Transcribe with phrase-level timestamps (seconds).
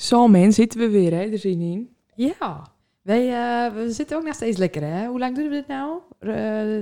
[0.00, 1.94] Zo man, zitten we weer hè, er zin in.
[2.14, 5.06] Ja, wij eh, we zitten ook nog steeds lekker hè.
[5.06, 6.00] Hoe lang doen we dit nou?
[6.18, 6.32] Eh,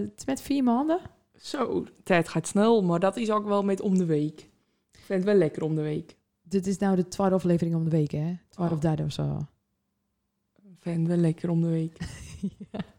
[0.02, 0.98] het is met vier maanden?
[1.36, 4.40] Zo, de tijd gaat snel, maar dat is ook wel met om de week.
[4.92, 6.16] Ik vind het wel lekker om de week.
[6.42, 8.34] Dit is nou de twaalfde aflevering om de week hè?
[8.48, 8.82] Twaalf of Oh.
[8.82, 9.38] derde of zo.
[10.56, 11.96] Ik vind het wel lekker om de week.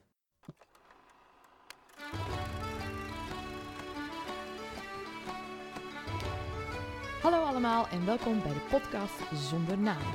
[7.21, 9.17] Hallo allemaal en welkom bij de podcast
[9.49, 10.05] Zonder Naam.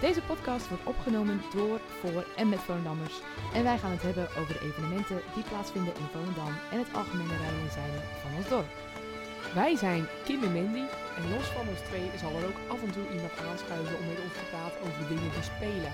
[0.00, 3.20] Deze podcast wordt opgenomen door, voor en met Volendammers.
[3.54, 7.36] En wij gaan het hebben over de evenementen die plaatsvinden in Volendam en het algemene
[7.36, 8.70] rijden en zeilen van ons dorp.
[9.54, 12.92] Wij zijn Kim en Mandy en los van ons twee zal er ook af en
[12.92, 15.92] toe iemand aanschuiven om met ons te praten over dingen die spelen.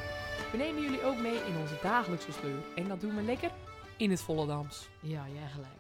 [0.52, 3.50] We nemen jullie ook mee in onze dagelijkse sleur en dat doen we lekker
[3.96, 4.88] in het Volendams.
[5.00, 5.77] Ja, jij gelijk.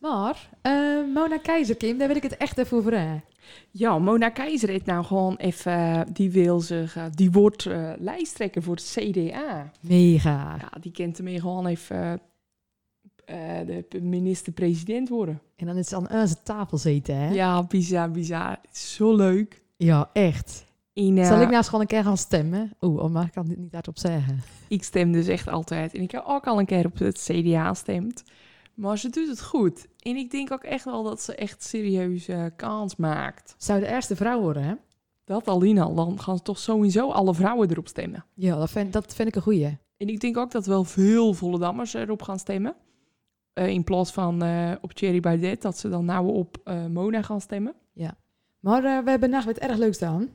[0.00, 0.72] Maar, eh,
[1.14, 3.24] Mona Keizer, Kim, daar wil ik het echt even over hebben.
[3.70, 7.64] Ja, Mona Keizer heeft nou gewoon even, eh, die wil zich, eh, die wordt
[7.98, 9.70] lijsttrekker voor het CDA.
[9.80, 10.56] Mega.
[10.60, 12.20] Ja, die kent ermee gewoon even
[13.90, 15.40] de minister-president worden.
[15.56, 17.30] En dan is ze aan onze tafel zitten, hè?
[17.32, 18.58] Ja, bizar, bizar.
[18.72, 19.62] Is zo leuk.
[19.76, 20.66] Ja, echt.
[20.94, 22.72] Zal ik nou eens gewoon een keer gaan stemmen?
[22.80, 24.42] Oeh, oh, maar ik kan dit niet hardop zeggen.
[24.68, 25.94] ik stem dus echt altijd.
[25.94, 28.22] En ik heb ook al een keer op het CDA gestemd.
[28.74, 29.86] Maar ze doet het goed.
[29.98, 33.54] En ik denk ook echt wel dat ze echt serieus eh, kans maakt.
[33.58, 34.74] Zou de eerste vrouw worden, hè?
[35.24, 35.94] Dat alleen al.
[35.94, 38.24] Dan gaan toch sowieso alle vrouwen erop stemmen.
[38.34, 39.78] Ja, dat vind, dat vind ik een goeie.
[39.96, 42.74] En ik denk ook dat wel veel Vollendammers erop gaan stemmen.
[43.52, 47.22] Eh, in plaats van eh, op Thierry Baudet, dat ze dan nou op eh, Mona
[47.22, 47.74] gaan stemmen.
[48.60, 50.28] Maar eh, we hebben nog wat erg leuks gedaan.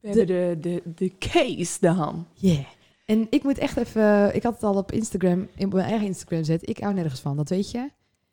[0.00, 2.26] We hebben de, de, de case dan.
[2.34, 2.64] Yeah.
[3.04, 4.34] En ik moet echt even...
[4.34, 6.68] Ik had het al op Instagram, in mijn eigen Instagram zet.
[6.68, 7.88] Ik hou nergens van, dat weet je.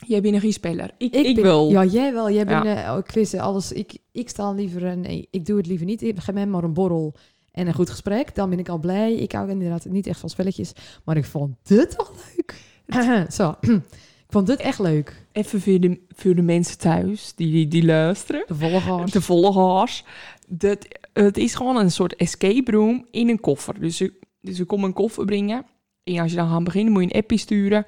[0.07, 0.91] Jij bent een giespeler.
[0.97, 1.69] Ik, ik, ben- wil.
[1.69, 2.31] Ja, jij wel.
[2.31, 2.83] Jij bent Ja.
[2.85, 3.71] eh, oh, quizzen, alles.
[3.71, 4.83] Ik, ik sta liever...
[4.83, 6.01] Een, nee, ik doe het liever niet.
[6.01, 7.13] Ik ga met maar een borrel
[7.51, 8.35] en een goed gesprek.
[8.35, 9.13] Dan ben ik al blij.
[9.13, 10.71] Ik hou inderdaad niet echt van spelletjes.
[11.03, 12.55] Maar ik vond dit toch leuk.
[13.31, 13.55] Zo.
[14.27, 15.25] ik vond dit echt leuk.
[15.31, 18.43] Even voor de, voor de mensen thuis die, die, die luisteren.
[18.47, 19.11] De volgers.
[19.11, 20.03] De volgers.
[20.47, 23.79] Dat, het is gewoon een soort escape room in een koffer.
[23.79, 24.03] Dus
[24.41, 25.65] dus je komt een koffer brengen.
[26.03, 27.85] En als je dan gaat beginnen, moet je een appje sturen.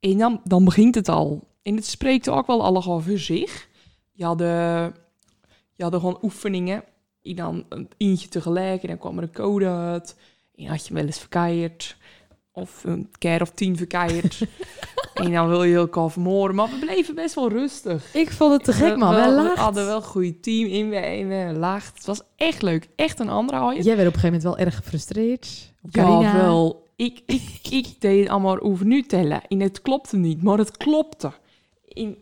[0.00, 1.48] En dan, dan begint het al.
[1.62, 3.68] En het spreekt ook wel allemaal voor zich.
[4.12, 4.86] Je had, eh,
[5.74, 6.84] je had gewoon oefeningen.
[7.22, 8.82] En dan een eentje tegelijk.
[8.82, 10.16] En dan kwam er een code uit.
[10.54, 11.96] En had je wel eens verkeerd.
[12.52, 14.46] Of een keer of tien verkeerd.
[15.14, 16.56] en dan wil je elkaar vermoorden.
[16.56, 18.14] Maar we bleven best wel rustig.
[18.14, 19.14] Ik vond het te gek, man.
[19.14, 20.88] We, we hadden wel een goed team in.
[20.88, 21.96] We, we laagd.
[21.96, 22.88] Het was echt leuk.
[22.96, 23.82] Echt een andere haaien.
[23.82, 25.69] Jij werd op een gegeven moment wel erg gefrustreerd.
[25.90, 26.36] Carina.
[26.36, 26.88] wel.
[26.96, 29.46] Ik, ik, ik deed allemaal over nu tellen.
[29.48, 31.32] En het klopte niet, maar het klopte.
[31.88, 32.16] En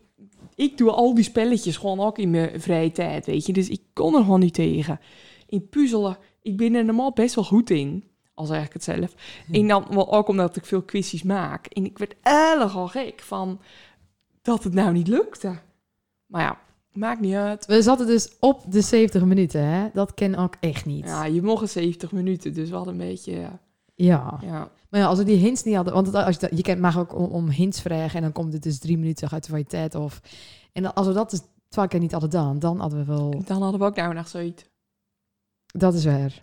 [0.54, 3.52] ik doe al die spelletjes gewoon ook in mijn vrije tijd, weet je.
[3.52, 5.00] Dus ik kon er gewoon niet tegen.
[5.48, 8.04] In puzzelen, ik ben er normaal best wel goed in.
[8.34, 9.14] Al zeg ik het zelf.
[9.46, 9.54] Hm.
[9.54, 11.66] En dan wel ook omdat ik veel quizjes maak.
[11.66, 13.60] En ik werd erg al gek van
[14.42, 15.58] dat het nou niet lukte.
[16.26, 16.58] Maar ja,
[16.98, 17.66] maakt niet uit.
[17.66, 19.88] We zaten dus op de 70 minuten, hè?
[19.92, 21.04] Dat ken ik echt niet.
[21.04, 23.32] Ja, je mocht 70 minuten, dus we hadden een beetje...
[23.32, 23.60] ja,
[23.94, 24.38] Ja.
[24.40, 25.94] Ja, Maar ja, als we die hints niet hadden...
[25.94, 28.16] Want als je, dat- je kent, mag ook om, om hints vragen...
[28.16, 30.20] en dan komt het dus drie minuten uit de kwaliteit of...
[30.72, 32.58] En dan- als we dat dus twee keer niet hadden gedaan...
[32.58, 33.42] dan hadden we wel...
[33.44, 34.64] dan hadden we ook nou nog zoiets.
[35.66, 36.40] Dat is waar.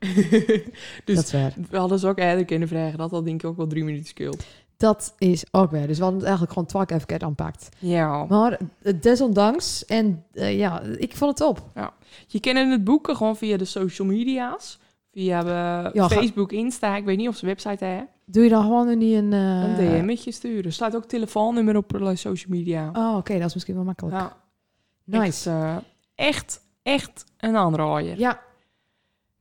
[1.05, 1.53] dus dat is waar.
[1.69, 2.97] we hadden ze ook eerder kunnen vragen.
[2.97, 4.45] Dat had denk ik ook wel drie minuten scheelt.
[4.78, 5.88] Dat is ook waar.
[5.88, 7.69] Dus we hadden het eigenlijk gewoon keer verkeerd aanpakt.
[7.80, 8.25] Ja.
[8.30, 9.86] Maar eh, desondanks...
[9.86, 11.63] En eh, ja, ik vond het op.
[12.28, 14.80] Je kent het boeken gewoon via de social media's.
[15.12, 16.96] Via eh, Ja, ga- Facebook, Insta.
[16.96, 18.08] Ik weet niet of ze website hebben.
[18.25, 19.34] Doe je dan gewoon niet een...
[19.34, 19.75] eh, Een
[20.06, 20.64] DM'tje sturen.
[20.64, 22.90] Er staat ook telefoonnummer op de social media.
[22.94, 23.38] Oh, oké.
[23.38, 24.16] dat is misschien wel makkelijk.
[24.16, 24.35] Ja,
[25.03, 25.81] nice.
[26.16, 28.19] Echt, echt, een aanraaier.
[28.19, 28.40] Ja,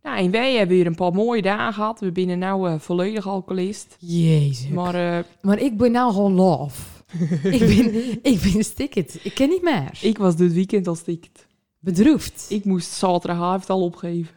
[0.05, 2.01] Nou, en wij hebben hier een paar mooie dagen gehad.
[2.01, 3.97] We zijn nou eh, volledig alcoholist.
[3.99, 4.69] jezus.
[4.69, 6.83] Maar eh, Maar ik ben nou gewoon love.
[7.59, 7.95] ik, ben,
[8.33, 9.21] ik ben sticket.
[9.23, 9.99] Ik ken niet meer.
[10.01, 11.47] ik was dit weekend al stikt.
[11.79, 12.47] Bedroefd.
[12.49, 14.35] Ik moest zaterdagavond al opgeven.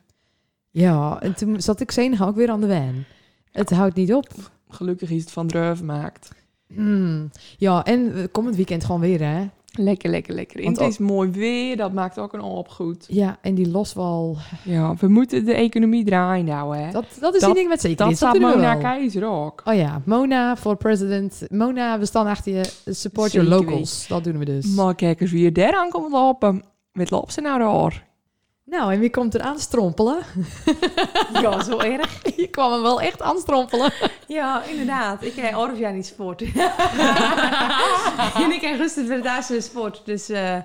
[0.72, 3.06] Ja, en toen zat ik zenig ook weer aan de wijn.
[3.52, 4.28] Het houdt niet op.
[4.70, 6.32] Gelukkig is het van druiven gemaakt.
[6.74, 7.30] Hmm.
[7.58, 9.48] Ja, en eh, komend weekend gewoon weer, hè?
[9.80, 10.60] Lekker, lekker, lekker.
[10.60, 13.06] En Want het is mooi weer, dat maakt ook een hoop goed.
[13.08, 14.38] Ja, en die loswal.
[14.64, 16.92] Ja, we moeten de economie draaien houden, hè.
[16.92, 18.76] Dat, dat is Dat- ding met zeker Dat staat Mona.
[18.76, 19.62] Keizer ook.
[19.66, 21.44] Oh ja, Mona voor president.
[21.50, 22.72] Mona, we staan achter je.
[22.86, 24.08] Support your locals.
[24.08, 24.66] Dat doen we dus.
[24.76, 26.64] Maar kijk eens wie er daar aan komt lopen.
[26.92, 28.06] Met loopt ze nou daar?
[28.70, 30.18] Nou, en wie komt er aan strompelen?
[31.42, 32.22] Ja, zo erg.
[32.36, 33.92] Je kwam hem wel echt aanstrompelen.
[34.28, 35.24] Ja, inderdaad.
[35.24, 36.42] Ik krijg orf jaar niet sport.
[38.44, 40.02] en ik krijg rustig Verdaagsche sport.
[40.06, 40.58] Dus eh,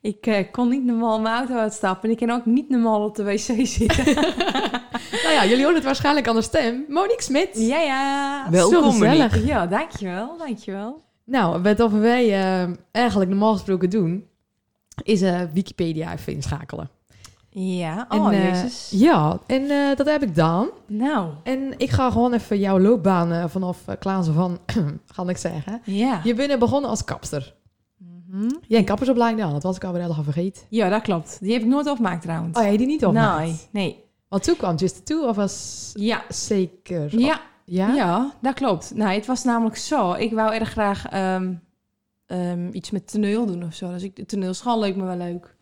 [0.00, 2.08] Ik eh, kon niet normaal mijn auto uitstappen.
[2.08, 4.14] En ik kan ook niet normaal op de wc zitten.
[5.22, 6.84] Nou ja, jullie horen het waarschijnlijk aan de stem.
[6.88, 7.48] Monique Smit.
[7.52, 8.46] ja, ja.
[8.50, 9.18] Welkom, Zo gezellig.
[9.30, 9.46] Monique.
[9.46, 10.36] Ja, dankjewel.
[10.38, 11.02] Dankjewel.
[11.24, 14.28] Nou, wat of wij eh, eigenlijk normaal gesproken doen,
[15.02, 16.90] is eh, Wikipedia even inschakelen.
[17.58, 18.06] Ja.
[18.08, 18.90] En, Oh, eh, jezus.
[19.00, 20.68] Ja, en eh, dat heb ik dan.
[20.86, 21.30] Nou.
[21.42, 24.58] En ik ga gewoon even jouw loopbaan eh, vanaf Klaas van,
[25.14, 25.80] ga ik zeggen.
[25.84, 26.20] Ja.
[26.24, 27.54] Je bent begonnen als kapster.
[27.98, 28.48] Mhm.
[28.68, 30.62] Jij een kappersopleiding dan, dat was ik alweer helemaal vergeten.
[30.68, 31.38] Ja, dat klopt.
[31.40, 32.58] Die heb ik nooit opgemaakt trouwens.
[32.58, 33.12] Oh, jij die niet op?
[33.12, 33.60] nee.
[33.70, 34.04] Nee.
[34.28, 36.22] Want toen kwam Just Two of was Ja.
[36.28, 37.18] zeker...
[37.18, 37.40] Ja.
[37.64, 37.94] Ja?
[37.94, 38.92] Ja, dat klopt.
[38.94, 40.12] Nou, het was namelijk zo.
[40.12, 41.52] Ik wou erg graag ehm,
[42.26, 43.90] ehm, iets met toneel doen of zo.
[43.90, 45.55] Dus ik, de toneelschool leek me wel leuk.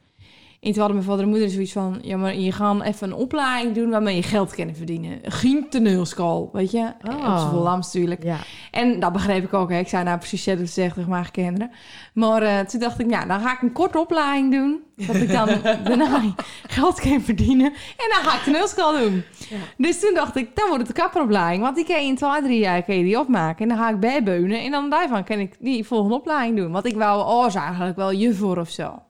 [0.64, 1.98] En toen hadden mijn vader en moeder zoiets van...
[2.02, 5.18] Ja, maar je gaat even een opleiding doen waarmee je geld kan verdienen.
[5.22, 6.92] Geen toneelschool, weet je?
[7.02, 7.32] Ah.
[7.32, 8.22] Op z'n Volams natuurlijk.
[8.22, 8.36] Ja.
[8.70, 9.70] En dat begreep ik ook.
[9.70, 9.78] Hè.
[9.78, 11.70] Ik zei nou precies hetzelfde gezegd tegen mijn kinderen.
[12.14, 14.82] Maar eh, toen dacht ik, nou, dan ga ik een korte opleiding doen.
[15.06, 15.48] Dat ik dan
[15.88, 16.34] daarna
[16.66, 17.66] geld kan verdienen.
[17.96, 19.22] En dan ga ik toneelschool doen.
[19.48, 19.56] Ja.
[19.76, 21.62] Dus toen dacht ik, dan wordt het de kapperopleiding.
[21.62, 23.62] Want die kan je in twee, drie jaar kan je die opmaken.
[23.62, 24.60] En dan ga ik bijbeunen.
[24.60, 26.72] En dan daarvan kan ik die volgende opleiding doen.
[26.72, 29.02] Want ik wou oh, is eigenlijk wel je voor of zo.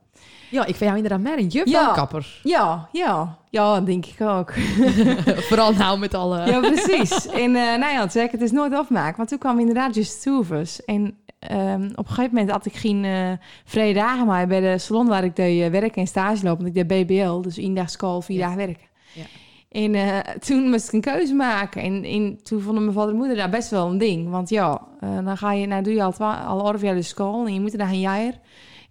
[0.51, 1.85] Ja, ik vind jou inderdaad meer een juf Ja.
[1.85, 2.41] dan kapper.
[2.43, 3.81] Ja, ja.
[3.85, 4.53] Denk ik ook.
[5.49, 6.47] Vooral nou met alle...
[6.47, 7.27] Ja, precies.
[7.29, 9.17] En eh nou ja, ik, het is nooit afmaken.
[9.17, 10.85] Want toen kwam inderdaad Just Us.
[10.85, 13.31] En ehm, op een gegeven moment had ik geen eh
[13.65, 16.65] vrije dagen maar bij de salon waar ik deed eh, werken en stage lopen.
[16.65, 18.43] Want ik deed BBL, dus één dag school, vier Ja.
[18.43, 18.87] dagen werken.
[19.13, 19.23] Ja.
[19.71, 21.83] En toen moest ik een keuze maken.
[21.83, 24.31] En, en toen vonden mijn vader en moeder daar best wel een ding.
[24.31, 27.55] Want ja, dan ga je, nou doe je al, al elf jaar de school en
[27.55, 28.33] je moet er daar een jaar.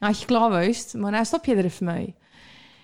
[0.03, 2.15] En had je klaar geweest, maar nou stop je er even mee.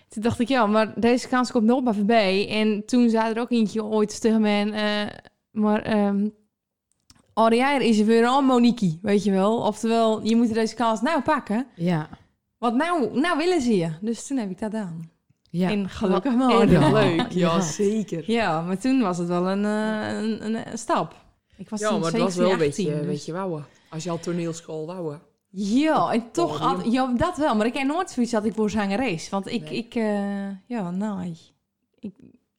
[0.09, 2.49] Toen dacht ik, ja, maar deze kans komt nog maar voorbij.
[2.49, 5.15] En toen zei er ook eentje ooit tegen mij, eh,
[5.51, 6.27] maar ehm
[7.33, 9.57] oh, jaar is er weer al Monique, weet je wel.
[9.57, 11.67] Oftewel, je moet deze kans nou pakken.
[11.75, 12.09] Ja.
[12.57, 13.91] Want nou, nou willen ze je.
[14.01, 15.11] Dus toen heb ik dat gedaan.
[15.49, 15.69] Ja.
[15.69, 16.69] En gelukkig maar.
[16.69, 16.91] Ja.
[16.91, 17.61] leuk, ja, Ja.
[17.61, 18.31] zeker.
[18.31, 21.15] Ja, maar toen was het wel een, eh, een, een, een stap.
[21.57, 23.31] Ik was Ja, toen maar het was 17, wel een 18, beetje, dus- weet je,
[23.31, 23.65] wouwen.
[23.89, 25.21] Als je al toneelschool wouwen.
[25.51, 27.55] Ja, en toch, had, ja, dat wel.
[27.55, 29.29] Maar ik heb nooit zoiets dat ik voor zangeres.
[29.29, 29.77] Want ik, Nee.
[29.77, 31.37] ik eh, ja, nee.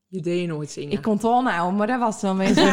[0.08, 0.92] Je deed nooit zingen.
[0.92, 2.64] Ik kon het al nou, maar dat was wel mensen.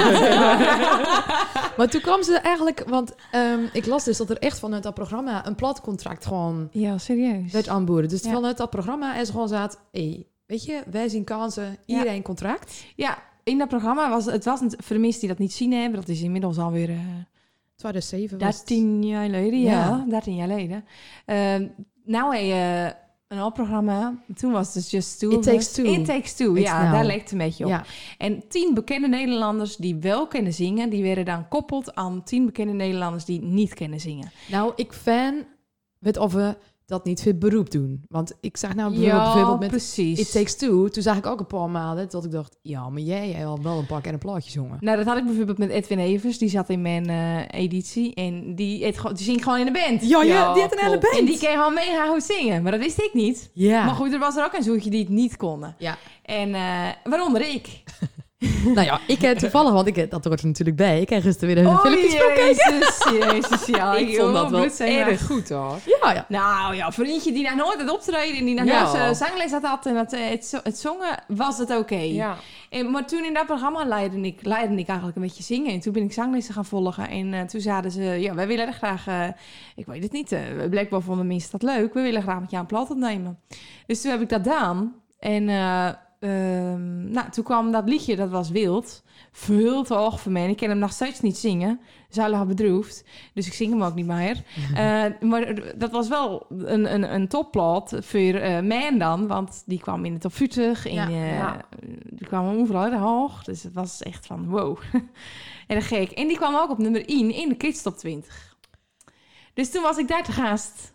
[1.78, 2.84] Maar toen kwam ze eigenlijk...
[2.90, 6.98] Want ehm, ik las dus dat er echt vanuit dat programma een platcontract gewoon ja,
[6.98, 7.52] serieus.
[7.52, 8.10] werd aanboden.
[8.10, 8.32] Dus Ja.
[8.32, 9.80] vanuit dat programma is gewoon zat...
[9.92, 12.84] Hey, weet je, wij zien kansen, iedereen contract.
[12.96, 15.72] Ja, in dat programma was het was een, voor de mensen die dat niet zien
[15.74, 16.98] hebben, dat is inmiddels alweer eh
[17.78, 18.68] 2007 was het.
[18.68, 19.60] 13 jaar geleden.
[19.62, 20.06] Ja, Ja.
[20.10, 20.86] 13 jaar geleden.
[21.26, 21.68] Ehm,
[22.06, 22.94] nou je
[23.28, 24.14] een al programma.
[24.36, 25.30] Toen was het dus Just Two.
[25.30, 25.72] It Takes.
[25.72, 25.84] Two.
[25.84, 26.92] It Takes Two, It's ja, now.
[26.92, 27.70] daar leek het een beetje op.
[27.70, 27.84] Ja.
[28.18, 32.74] En tien bekende Nederlanders die wel kunnen zingen, die werden dan koppeld aan tien bekende
[32.74, 34.32] Nederlanders die niet kunnen zingen.
[34.52, 35.46] Nou, ik fan
[36.00, 38.04] weet of we dat niet voor beroep doen.
[38.10, 40.20] Want ik zag nou bijvoorbeeld, bijvoorbeeld met precies.
[40.20, 43.02] It Takes Two, toen zag ik ook een paar maanden dat ik dacht, ja, maar
[43.02, 44.78] jij al wel een paar keer een plaatje zongen.
[44.80, 46.38] Nou, dat had ik bijvoorbeeld met Edwin Evers.
[46.38, 48.14] Die zat in mijn eh, editie.
[48.14, 50.08] En die, het, die zingt gewoon in de band.
[50.08, 51.18] Ja, Ja, die had een hele band.
[51.18, 52.64] En die kan gewoon mega goed zingen.
[52.64, 53.50] Maar dat wist ik niet.
[53.54, 53.86] Ja.
[53.86, 55.76] Maar goed, er was er ook een zoetje die het niet konden.
[55.78, 55.98] Ja.
[56.24, 57.68] En eh, waaronder ik.
[58.76, 61.02] nou ja, ik heb toevallig, want ik, dat hoort er natuurlijk bij.
[61.02, 62.46] Ik heb gisteren weer een Oh, filmpje gekeken.
[62.46, 63.94] jezus, jezus, ja.
[63.98, 65.76] ik vond dat wel erg goed hoor.
[66.02, 66.26] Ja, ja.
[66.30, 69.10] Nou ja, voor eentje die nog nooit had optreden en die nog Ja.
[69.10, 71.96] uh, zangles had gehad en het, eh, het, zo- het zongen, was het oké.
[71.96, 72.36] Ja.
[72.70, 75.72] En, maar toen in dat programma leidde ik, leidde ik eigenlijk een beetje zingen.
[75.74, 77.10] En toen ben ik zanglessen gaan volgen.
[77.10, 79.08] En eh, toen zeiden ze, ja, wij willen er graag...
[79.08, 79.28] eh,
[79.76, 81.94] ik weet het niet, uh, blijkbaar vonden mensen dat leuk.
[81.94, 83.40] We willen graag met jou een plat opnemen.
[83.88, 84.96] Dus toen heb ik dat gedaan.
[85.20, 85.50] En
[86.20, 89.04] eh, ehm, nou, toen kwam dat liedje, dat was Wild.
[89.32, 90.50] Veel te hoog voor mij.
[90.50, 91.80] Ik kan hem nog steeds niet zingen.
[92.10, 93.04] Zuilig bedroefd.
[93.34, 94.44] Dus ik zing hem ook niet meer.
[94.76, 99.28] Eh, maar dat was wel een, een, een topplot voor eh mij dan.
[99.28, 100.86] Want die kwam in de top 40.
[100.86, 101.66] En, Ja, eh, ja.
[102.04, 103.44] Die kwam overal heel hoog.
[103.44, 104.78] Dus het was echt van wow.
[105.68, 106.12] en gek.
[106.12, 108.56] En die kwam ook op nummer 1 in de Kids Top 20.
[109.54, 110.94] Dus toen was ik daar te gast.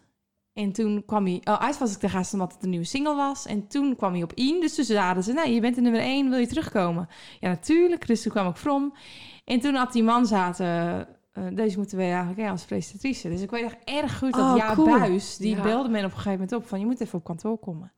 [0.54, 1.40] En toen kwam hij...
[1.44, 3.46] Oh, eerst was ik te gast omdat het een nieuwe single was.
[3.46, 4.60] En toen kwam hij op 1.
[4.60, 5.32] Dus toen zeiden ze...
[5.32, 6.30] Nee, je bent de nummer 1.
[6.30, 7.08] Wil je terugkomen?
[7.40, 8.06] Ja, natuurlijk.
[8.06, 8.94] Dus toen kwam ik from.
[9.44, 10.66] En toen had die man zaten...
[11.32, 13.28] eh, deze moeten we eigenlijk hè, als presentatrice.
[13.28, 14.98] Dus ik weet nog erg goed dat Oh, Ja cool.
[14.98, 15.36] Buis...
[15.36, 15.62] Die Ja.
[15.62, 16.78] belde me op een gegeven moment op van...
[16.80, 17.92] Je moet even op kantoor komen.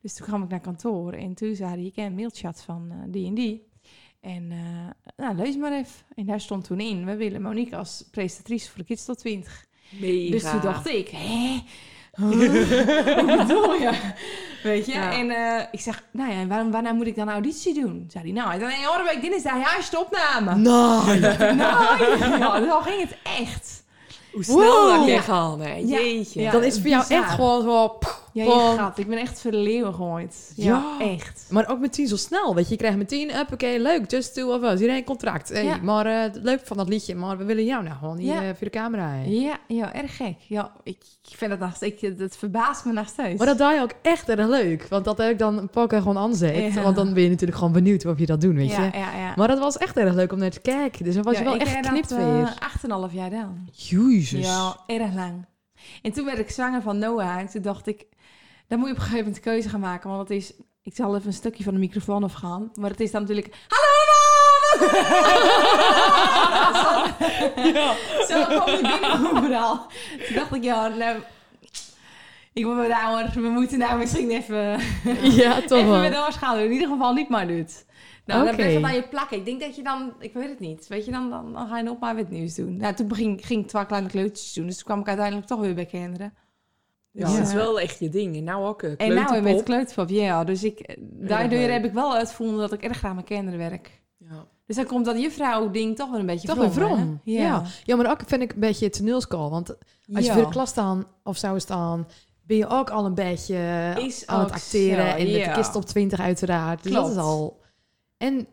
[0.00, 1.12] Dus toen kwam ik naar kantoor.
[1.12, 1.84] En toen zei hij...
[1.84, 3.70] Ik ken een mailchat van eh, die en die.
[4.20, 6.04] En eh, nou, lees maar even.
[6.14, 7.04] En daar stond toen in...
[7.04, 9.66] We willen Monique als presentatrice voor de Kids tot 20.
[10.00, 10.30] Mega.
[10.30, 11.62] Dus toen dacht ik, hè?
[12.12, 12.30] Wat
[13.38, 13.90] bedoel je?
[14.62, 14.92] Weet je?
[14.92, 15.12] Ja.
[15.12, 18.04] En eh, ik zeg, nou ja, en waarom, waarna moet ik dan auditie doen?
[18.08, 20.54] Zei hij, nou, hij zei, nee, hoor, week dinsdag, ja, is de opname.
[20.54, 21.18] Nou,
[21.56, 23.84] Nou, ja, dan ging het echt.
[24.32, 24.96] Hoe snel Wow.
[24.96, 25.74] dat je hè?
[25.74, 25.82] Ja.
[26.00, 26.40] Jeetje.
[26.40, 26.50] Ja.
[26.50, 27.22] dat is voor jou bizar.
[27.24, 27.98] echt gewoon zo...
[28.32, 28.98] Ja, Gewoon- je gaat.
[28.98, 30.52] Ik ben echt gegooid.
[30.56, 30.64] Ja,
[30.98, 31.06] Ja.
[31.06, 31.46] echt.
[31.50, 32.70] Maar ook meteen zo snel, weet je.
[32.70, 34.80] Je krijgt meteen, up, oké, leuk, just two of us.
[34.80, 35.48] Iedereen contract.
[35.48, 35.76] Hey, Ja.
[35.82, 38.40] Maar eh, leuk van dat liedje, maar we willen jou nou gewoon hier Ja.
[38.42, 39.14] eh, voor de camera.
[39.26, 40.34] Ja, ja, erg gek.
[40.46, 40.96] Ja, ik,
[41.28, 43.38] ik vind het nog ik- het verbaast me nog steeds.
[43.38, 44.86] Maar dat draai je ook echt erg leuk.
[44.88, 46.74] Want dat heb ik dan een paar keer gewoon aanzet.
[46.82, 48.80] Want dan ben je natuurlijk gewoon benieuwd of je dat doet, weet je.
[48.82, 49.32] ja, ja, ja.
[49.36, 51.04] Maar dat was echt erg leuk om naar te kijken.
[51.04, 52.26] Dus dan was je wel echt geknipt dat, weer.
[52.42, 52.50] eh,
[53.08, 53.68] 8,5 jaar gedaan.
[53.72, 54.46] Jezus.
[54.46, 55.44] Ja, erg lang.
[56.02, 57.38] En toen werd ik zwanger van Noah.
[57.38, 58.06] En toen dacht ik,
[58.68, 60.10] dan moet je op een gegeven moment een keuze gaan maken.
[60.10, 62.70] Want het is, ik zal even een stukje van de microfoon afgaan.
[62.74, 64.88] Maar het is dan natuurlijk, hallo man!
[68.28, 69.86] Zo kwam ik binnen overal.
[70.26, 71.16] Toen dacht ik, ja, nou...
[72.54, 74.80] Ik wat ouder, we moeten nou misschien even,
[75.22, 76.00] Ja, toch even wel.
[76.00, 76.64] met doorschalen.
[76.64, 77.84] In ieder geval niet maar doet.
[78.26, 78.56] Nou, dan Oké.
[78.56, 79.36] blijft het aan je plakken.
[79.36, 81.76] Ik denk dat je dan, ik weet het niet, weet je, dan, dan, dan ga
[81.76, 82.76] je nog maar wat nieuws doen.
[82.76, 85.60] Nou, toen ging, ging ik twee kleine kleutjes doen, dus toen kwam ik uiteindelijk toch
[85.60, 86.34] weer bij kinderen.
[87.10, 88.36] Ja, dat is eh, wel echt je ding.
[88.36, 88.82] En nou ook.
[88.82, 89.64] eh, En nou weer met kleuterpop.
[89.64, 90.44] kleuterpop, ja.
[90.44, 91.70] Dus ik, daardoor leuk.
[91.70, 94.00] heb ik wel uitgevonden dat ik erg graag met kinderen werk.
[94.18, 94.46] Ja.
[94.66, 97.20] Dus dan komt dat juffrouw-ding toch wel een beetje Toch weer vrom, vrom.
[97.24, 97.62] Ja.
[97.84, 99.50] ja, maar ook vind ik een beetje toneelschool.
[99.50, 99.76] Want
[100.14, 102.06] als je voor de klas staan of zou staan,
[102.46, 103.56] ben je ook al een beetje
[103.98, 105.10] Is aan het acteren.
[105.10, 106.82] zo, en met de kist op 20 uiteraard.
[106.82, 107.60] Dus dat is al.
[108.22, 108.46] En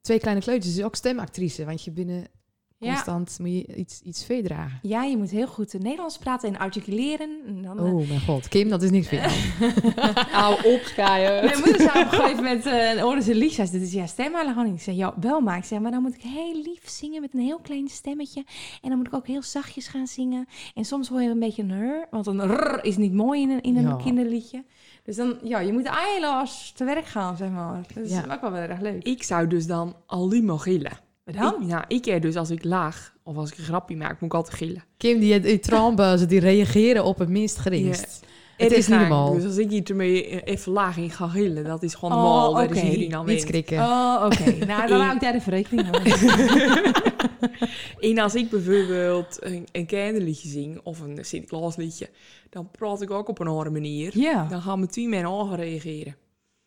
[0.00, 1.64] twee kleine kleutjes is ook stemactrice.
[1.64, 2.26] Want je binnen.
[2.92, 4.78] Constant moet je iets, iets veedragen.
[4.82, 7.30] ja, je moet heel goed Nederlands praten en articuleren.
[7.46, 8.48] En dan, eh, Oh mijn god.
[8.48, 9.30] Kim, dat is niks voor jou.
[10.40, 11.40] Hou op, Skye.
[11.44, 12.72] Mijn moeder zei op een gegeven moment, uh,
[13.20, 13.34] ze
[13.66, 14.74] ze, dit is ja, stem maar gewoon niet.
[14.74, 15.56] Ik zei, ja, wel maar.
[15.56, 18.44] Ik zei, maar dan moet ik heel lief zingen met een heel klein stemmetje.
[18.82, 20.46] En dan moet ik ook heel zachtjes gaan zingen.
[20.74, 23.50] En soms hoor je een beetje een rr, want een rr is niet mooi in
[23.50, 23.96] een, in een Ja.
[23.96, 24.64] kinderliedje.
[25.04, 27.82] Dus dan, ja, je moet eindeloos te werk gaan, zeg maar.
[27.94, 28.24] Dat is Ja.
[28.30, 29.02] ook wel weer erg leuk.
[29.02, 30.92] Ik zou dus dan alleen maar gillen.
[31.24, 31.62] Wat dan?
[31.62, 34.30] Ik, nou, ik heb dus als ik laag of als ik een grapje maak, moet
[34.30, 34.84] ik altijd gillen.
[34.96, 38.20] Kim, die, die trombuizen, die reageren op het minst geringst.
[38.56, 39.32] Het is niet normaal.
[39.32, 42.64] Dus als ik hier ermee even laag in ga gillen, dat is gewoon Oh, normaal.
[42.64, 42.74] Oké.
[42.74, 43.78] is iedereen aan Niet schrikken.
[43.78, 44.50] Oh, oké.
[44.66, 46.14] nou, dan hou ik daar even rekening mee.
[48.00, 52.08] En als ik bijvoorbeeld een, een kinderliedje zing of een Sinterklaasliedje,
[52.50, 54.18] dan praat ik ook op een andere manier.
[54.18, 54.46] Ja.
[54.50, 56.16] Dan gaan mijn team mijn ogen reageren.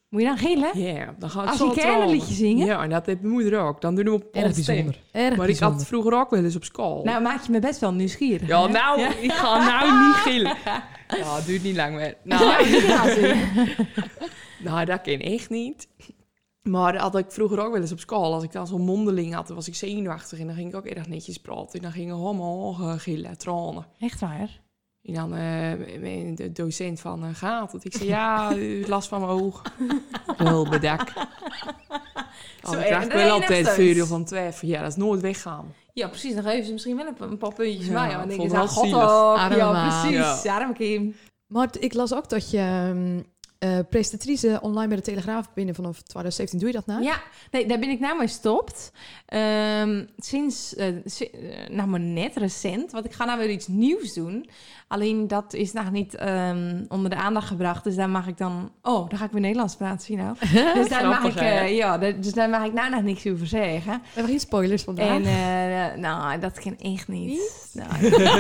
[0.10, 0.80] Moet je dan gillen?
[0.80, 2.22] Ja, dan ga ik Als zo je tranen.
[2.22, 2.66] zingen?
[2.66, 3.82] Ja, en dat heeft mijn moeder ook.
[3.82, 5.00] Dan doen we op Erg bijzonder.
[5.12, 7.04] Erg Maar ik had vroeger ook wel eens op school.
[7.04, 8.48] Nou, maak je me best wel nieuwsgierig.
[8.48, 8.72] ja, hè?
[8.72, 10.56] nou, ik ga nou niet gillen.
[11.08, 12.18] Ja, het duurt niet lang meer.
[12.24, 13.68] Nou, Nou, ik ga zingen.
[14.64, 15.88] nou, dat ken ik echt niet.
[16.62, 18.34] Maar dat had ik vroeger ook wel eens op school.
[18.34, 20.40] Als ik dan zo'n mondeling had, dan was ik zenuwachtig.
[20.40, 21.74] En dan ging ik ook erg netjes praten.
[21.74, 23.86] En dan gingen gewoon mijn ogen gillen, tranen.
[24.00, 24.60] Echt waar?
[25.08, 27.86] En dan eh, de docent van, eh, gaat het?
[27.86, 28.54] Ik zei, ja,
[28.88, 29.72] last van mijn ogen.
[30.38, 31.12] Wel bedak.
[32.64, 34.08] Zo Oh, krijg ik wel altijd steeds.
[34.08, 34.68] van twijfel.
[34.68, 35.74] Ja, dat is nooit weggaan.
[35.94, 36.34] Ja, precies.
[36.34, 38.12] Dan geven ze misschien wel een, een paar puntjes Ja, bij.
[38.12, 40.44] En dan denk je, zo, god Ja, precies.
[40.44, 40.60] Ja.
[40.60, 41.16] Arme Kim.
[41.48, 43.22] Maar ik las ook dat je ehm,
[43.60, 46.60] eh, presentatrice online bij de Telegraaf binnen vanaf 2017.
[46.60, 47.04] Doe je dat nou?
[47.04, 47.22] Ja,
[47.52, 48.92] nee, daar ben ik nou mee gestopt.
[49.26, 53.68] Ehm, sinds, eh, si- eh, nou maar net recent, want ik ga nou weer iets
[53.68, 54.50] nieuws doen.
[54.88, 58.72] Alleen dat is nog niet ehm, onder de aandacht gebracht, dus daar mag ik dan...
[58.82, 60.36] Oh, dan ga ik weer Nederlands praten, zie je nou.
[60.80, 63.92] Dus daar, mag ik, eh, ja, dus daar mag ik nou nog niks over zeggen.
[63.94, 65.24] We hebben geen spoilers vandaag.
[65.24, 67.28] En nou, dat kan echt niet.
[67.28, 67.70] Niet?
[67.74, 67.90] Nou,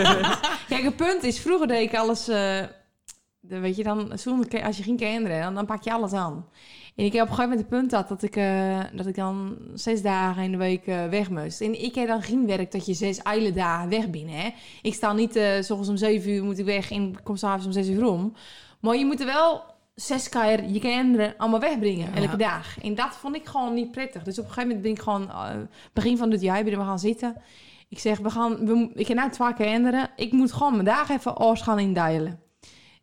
[0.69, 2.29] Kijk, het punt is, vroeger deed ik alles...
[3.41, 6.13] eh, de, weet je, dan, zonder, als je geen kinderen, dan, dan pak je alles
[6.13, 6.45] aan.
[6.95, 9.15] En ik heb op een gegeven moment het punt dat, dat, ik, eh, dat ik
[9.15, 11.61] dan zes dagen in de week eh, weg moest.
[11.61, 14.29] En ik heb dan geen werk dat je zes eile dagen weg bent.
[14.29, 14.49] Hè?
[14.81, 17.35] Ik sta niet, eh s ochtends om zeven uur moet ik weg en ik kom
[17.35, 18.33] s'avonds om zes uur om.
[18.79, 19.61] Maar je moet er wel
[19.95, 22.21] zes keer je kinderen allemaal wegbrengen, Ja.
[22.21, 22.81] elke dag.
[22.81, 24.23] En dat vond ik gewoon niet prettig.
[24.23, 25.55] Dus op een gegeven moment ben ik gewoon, eh,
[25.93, 27.35] begin van dit jaar, ben we gaan zitten.
[27.89, 30.09] Ik zeg, we gaan, we, ik heb nou twee kinderen.
[30.15, 32.39] Ik moet gewoon mijn dagen even oors gaan indelen.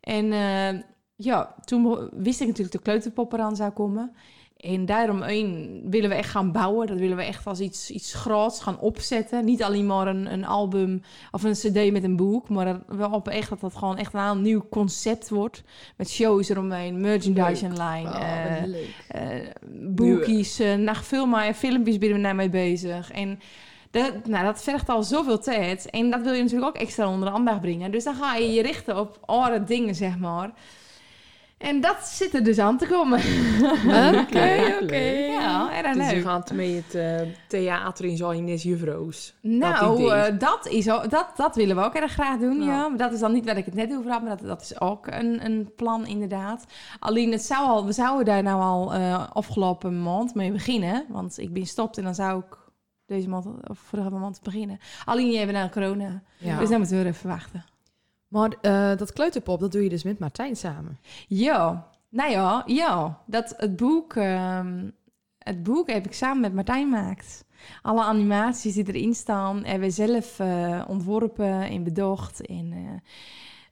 [0.05, 0.81] En eh,
[1.15, 4.15] ja, toen wist ik natuurlijk dat de kleuterpop eraan zou komen.
[4.57, 6.87] En daarom één, willen we echt gaan bouwen.
[6.87, 9.45] Dat willen we echt als iets, iets groots gaan opzetten.
[9.45, 12.49] Niet alleen maar een, een album of een cd met een boek.
[12.49, 15.63] Maar wel op echt dat dat gewoon echt een heel nieuw concept wordt.
[15.97, 18.09] Met shows eromheen, merchandise online.
[18.09, 19.53] Oh, leuk.
[19.95, 23.11] boekies, eh nog veel meer filmpjes ben ik daar mee bezig.
[23.11, 23.39] En
[23.95, 25.89] dat, nou, dat vergt al zoveel tijd.
[25.89, 27.91] En dat wil je natuurlijk ook extra onder de aandacht brengen.
[27.91, 30.51] Dus dan ga je je richten op andere dingen, zeg maar.
[31.57, 33.19] En dat zit er dus aan te komen.
[34.21, 35.03] Oké, oké.
[35.29, 36.23] Ja, erg Dus je leuk.
[36.23, 39.33] gaat mee het eh, theater in zo in des juffrouws.
[39.41, 42.65] Nou, eh, dat, is ook, dat, dat willen we ook erg graag doen, ja.
[42.65, 42.87] Ja.
[42.87, 44.81] Maar dat is dan niet waar ik het net over had, maar dat, dat is
[44.81, 46.65] ook een, een plan inderdaad.
[46.99, 51.05] Alleen het zou al, we zouden daar nou al eh, afgelopen maand mee beginnen.
[51.09, 52.64] Want ik ben stopt en dan zou ik
[53.05, 54.79] deze maand of vorige maand beginnen.
[55.05, 56.59] Alleen je hebben nou corona, Ja.
[56.59, 57.65] dus dan moeten we even wachten.
[58.27, 60.99] Maar eh, dat kleuterpop, dat doe je dus met Martijn samen.
[61.27, 63.21] Ja, nou ja, ja.
[63.25, 64.89] Dat, het, boek, ehm,
[65.37, 67.45] het boek heb ik samen met Martijn gemaakt.
[67.81, 72.45] Alle animaties die erin staan hebben we zelf eh, ontworpen en bedacht.
[72.45, 73.09] En, eh,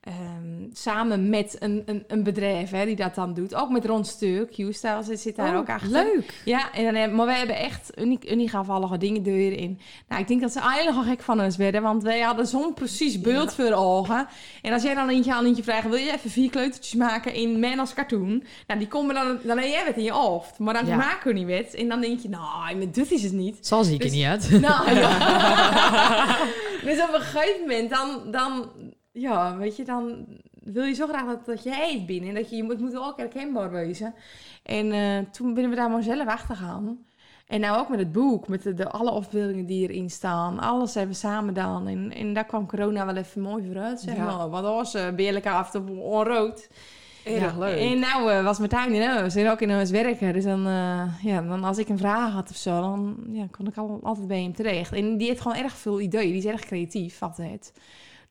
[0.04, 3.56] ehm, samen met een, een, een bedrijf hè, die dat dan doet.
[3.56, 5.90] Ook met Ron Stuk, Q-Style zit, daar Oh, ook achter.
[5.92, 6.42] Leuk.
[6.46, 8.28] Ja, en dan, heb- maar wij hebben echt uniek,
[9.00, 9.80] dingen door in.
[10.08, 12.74] Nou, ik denk dat ze eigenlijk al gek van ons werden, want wij hadden zo'n
[12.74, 14.28] precies beeld voor ogen.
[14.62, 17.60] En als jij dan eentje aan eentje vraagt, wil je even vier kleutertjes maken in
[17.60, 18.44] Man als cartoon?
[18.68, 20.96] Nou, die komen dan, dan heb jij het in je hoofd, maar dan Ja.
[20.96, 21.74] maken we niet wet.
[21.74, 23.58] En dan denk je, nou, met dit is het niet.
[23.68, 24.62] Zal zie ik Dus- er niet uit.
[24.62, 25.18] Nou, ja.
[26.88, 28.70] dus op een gegeven moment, dan, dan,
[29.14, 30.26] ja, weet je, dan
[30.64, 32.30] wil je zo graag dat, dat jij het binnen.
[32.30, 34.14] En dat je, je moet, het moet ook herkenbaar wezen.
[34.64, 37.06] En eh, toen ben we daar maar zelf achter gaan.
[37.48, 40.60] En nou ook met het boek, met de, de, alle afbeeldingen die erin staan.
[40.60, 41.88] Alles hebben we samen gedaan.
[41.88, 44.26] En, en daar kwam corona wel even mooi vooruit, zeg Ja.
[44.26, 44.50] maar.
[44.50, 46.70] Want was uh, beerlijk af en toe onrood.
[47.26, 47.80] Erg leuk.
[47.80, 50.34] En nou eh, was Martijn in huis en ook in huis werken.
[50.34, 53.68] Dus dan, eh, ja, dan als ik een vraag had of zo, dan ja, kon
[53.68, 54.92] ik al, altijd bij hem terecht.
[54.94, 56.28] En die heeft gewoon erg veel ideeën.
[56.32, 57.74] Die is erg creatief, altijd.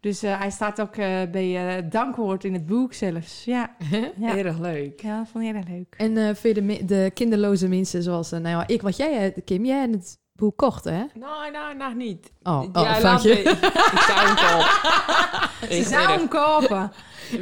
[0.03, 3.45] Dus eh, hij staat ook eh, bij eh dankwoord in het boek zelfs.
[3.45, 3.77] Ja,
[4.17, 4.37] ja.
[4.37, 5.01] Erg leuk.
[5.01, 5.95] ja dat vond ik erg leuk.
[5.97, 9.79] En eh voor de, de kinderloze mensen zoals, nou ja, ik, wat jij, Kim, jij
[9.79, 10.91] hebt het boek kocht, hè?
[10.91, 12.33] Nee, nee, nog niet.
[12.43, 13.31] Oh, oh ja, laat je.
[13.97, 14.71] Ik zou hem kopen.
[15.71, 16.93] Ze Ik zou hem kopen.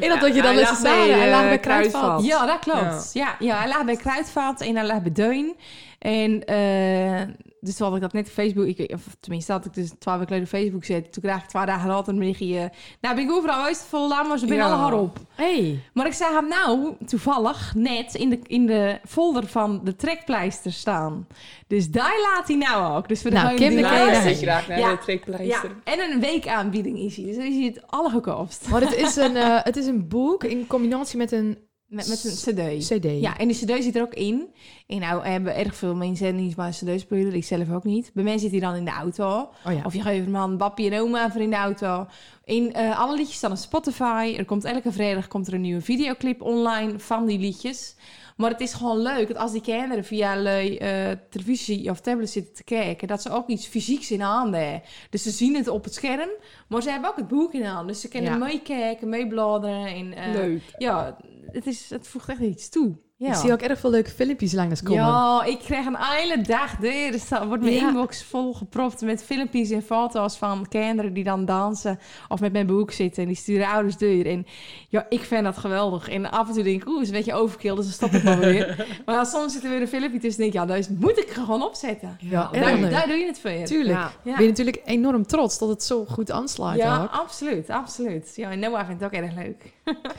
[0.01, 2.25] En dat dat je dan Hij eens bij, hij lag bij Kruidvat.
[2.25, 3.11] Ja, dat klopt.
[3.13, 3.37] Ja.
[3.39, 5.57] Ja, hij lag bij Kruidvat en hij lag bij Deun.
[6.01, 7.21] En eh,
[7.61, 10.35] dus had ik dat net op Facebook, ik, of tenminste had ik dus twaalf weken
[10.35, 11.13] geleden op Facebook zet.
[11.13, 12.59] Toen kreeg ik twee dagen later een berichtje.
[12.59, 12.69] eh,
[13.01, 14.73] nou, ben ik overal geweest, vol maar ze binnen Ja.
[14.73, 15.19] alle haar op.
[15.35, 15.81] Hey.
[15.95, 20.73] Maar ik zag hem nou toevallig net in de, in de folder van de trekpleister
[20.73, 21.27] staan.
[21.67, 23.09] Dus daar laat hij nou ook.
[23.09, 24.85] Dus voor Nou, Kim, je graag naar Ja.
[24.87, 25.71] de ja, trekpleister.
[25.85, 27.25] en een weekaanbieding is hij.
[27.25, 28.69] Dus dan is hij het alle gekocht.
[28.71, 31.59] Maar het is, een, eh, het is een boek in combinatie met een
[31.91, 32.89] Met, met een cd.
[32.89, 33.21] cd.
[33.21, 34.49] Ja, en de cd zit er ook in.
[34.87, 37.35] En nou hebben erg veel mensen niet maar een cd spelen.
[37.35, 38.11] Ik zelf ook niet.
[38.15, 39.51] Bij mij zit hij dan in de auto.
[39.67, 39.83] Oh ja.
[39.85, 42.07] Of je geeft hem aan papi en oma voor in de auto.
[42.45, 44.35] In eh, alle liedjes staan op Spotify.
[44.39, 47.95] Er komt elke vrijdag komt er een nieuwe videoclip online van die liedjes.
[48.37, 52.55] Maar het is gewoon leuk dat als die kinderen via eh, televisie of tablet zitten
[52.55, 54.83] te kijken, dat ze ook iets fysieks in handen hebben.
[55.11, 56.29] Dus ze zien het op het scherm,
[56.69, 57.87] maar ze hebben ook het boek in handen.
[57.87, 58.37] Dus ze kunnen Ja.
[58.37, 59.87] meekijken, meebladeren.
[59.87, 60.63] En, eh, Leuk.
[60.79, 61.17] Ja,
[61.53, 62.97] het, is, het voegt echt iets toe.
[63.21, 63.29] Ja.
[63.29, 65.05] Ik zie ook erg veel leuke filmpjes langs komen.
[65.05, 66.91] Ja, ik krijg een hele dag door.
[66.91, 67.89] Er staat- wordt mijn Ja.
[67.89, 72.91] inbox volgepropt met filmpjes en foto's van kinderen die dan dansen of met mijn boek
[72.91, 73.23] zitten.
[73.23, 74.25] En die sturen ouders door.
[74.25, 74.47] En
[74.89, 76.09] ja, ik vind dat geweldig.
[76.09, 78.23] En af en toe denk ik, oeh, is een beetje overkill, dus dan stop ik
[78.23, 78.87] maar weer.
[79.07, 81.19] maar dan soms zit er weer een filmpje tussen en denk ik, ja, dat moet
[81.19, 82.17] ik gewoon opzetten.
[82.21, 83.65] Ja, Daar, doe je het voor.
[83.65, 83.99] Tuurlijk.
[83.99, 84.11] Ja.
[84.23, 84.33] Ja.
[84.35, 87.11] Ben je natuurlijk enorm trots dat het zo goed aanslaat Ja, ook.
[87.11, 88.33] absoluut, absoluut.
[88.37, 89.73] Ja, en Noah vindt het ook erg leuk.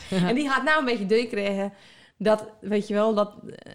[0.28, 1.74] en die gaat nou een beetje deur krijgen
[2.24, 3.74] dat, weet je wel, dat, eh,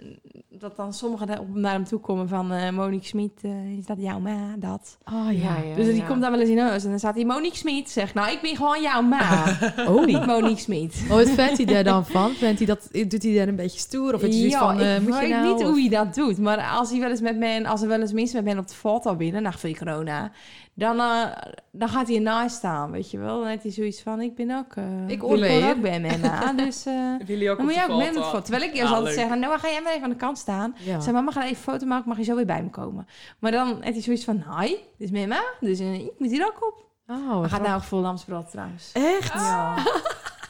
[0.49, 4.19] dat dan sommigen naar hem toe komen van eh, Monique Smit, eh, is dat jouw
[4.19, 4.99] ma, dat.
[5.13, 5.57] Oh ja.
[5.77, 8.15] dus die komt dan wel eens in huis en dan staat hij Monique Smit, zegt,
[8.15, 9.45] nou, ik ben gewoon jouw ma,
[9.89, 10.05] Oh.
[10.05, 11.05] niet Monique Smit.
[11.11, 12.31] Oh, wat vindt hij daar dan van?
[12.33, 14.15] Vindt hij dat, doet hij daar een beetje stoer?
[14.15, 15.47] Of het is iets ja, van, eh, ik moet je weet nou?
[15.47, 17.89] niet of- hoe hij dat doet, maar als hij wel eens met mij, als er
[17.89, 20.31] wel eens mensen met mij op de foto binnen, na veel corona,
[20.79, 21.25] dan, eh,
[21.73, 23.39] dan gaat hij ernaast staan, weet je wel.
[23.39, 26.87] Dan heeft hij zoiets van, ik ben ook, eh, Ik ook bij mij na, dus...
[26.87, 26.95] eh,
[27.27, 28.19] Wil je ook Dan moet je ook met foto?
[28.21, 28.41] me foto.
[28.41, 30.75] Terwijl ik eerst altijd zeg, nou ga jij maar even aan de kant staan.
[30.79, 31.01] Ja.
[31.01, 33.07] Zeg, mama, ga even een foto maken, mag je zo weer bij me komen.
[33.39, 36.67] Maar dan heeft hij zoiets van, hi, dit is Mema, dus ik moet hier ook
[36.67, 36.85] op.
[37.07, 38.91] Oh, Hij gaat nou vol Amsterdam trouwens.
[38.93, 39.33] Echt?
[39.33, 39.75] Ja.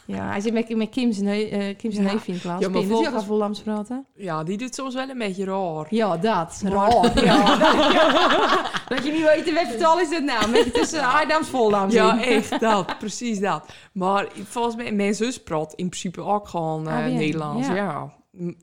[0.06, 2.02] ja, hij zit met, met Kim's, neu, eh, Kim's Ja.
[2.02, 2.60] neefje in klas.
[2.60, 4.06] Ja, maar volgens- al vol Amsterdam?
[4.14, 5.86] Ja, die doet soms wel een beetje raar.
[5.90, 6.60] Ja, dat.
[6.64, 7.12] Raar.
[7.24, 7.56] Ja.
[8.88, 10.44] dat je niet weet welke vertaal is het nou.
[10.44, 12.18] Een beetje tussen Aardams Voldams Ja, in.
[12.20, 12.98] echt dat.
[12.98, 13.68] Precies dat.
[13.92, 17.16] Maar volgens mij, mijn zus praat in principe ook gewoon eh, Ah, ja.
[17.16, 17.66] Nederlands.
[17.66, 17.74] Ja.
[17.74, 18.14] Ja.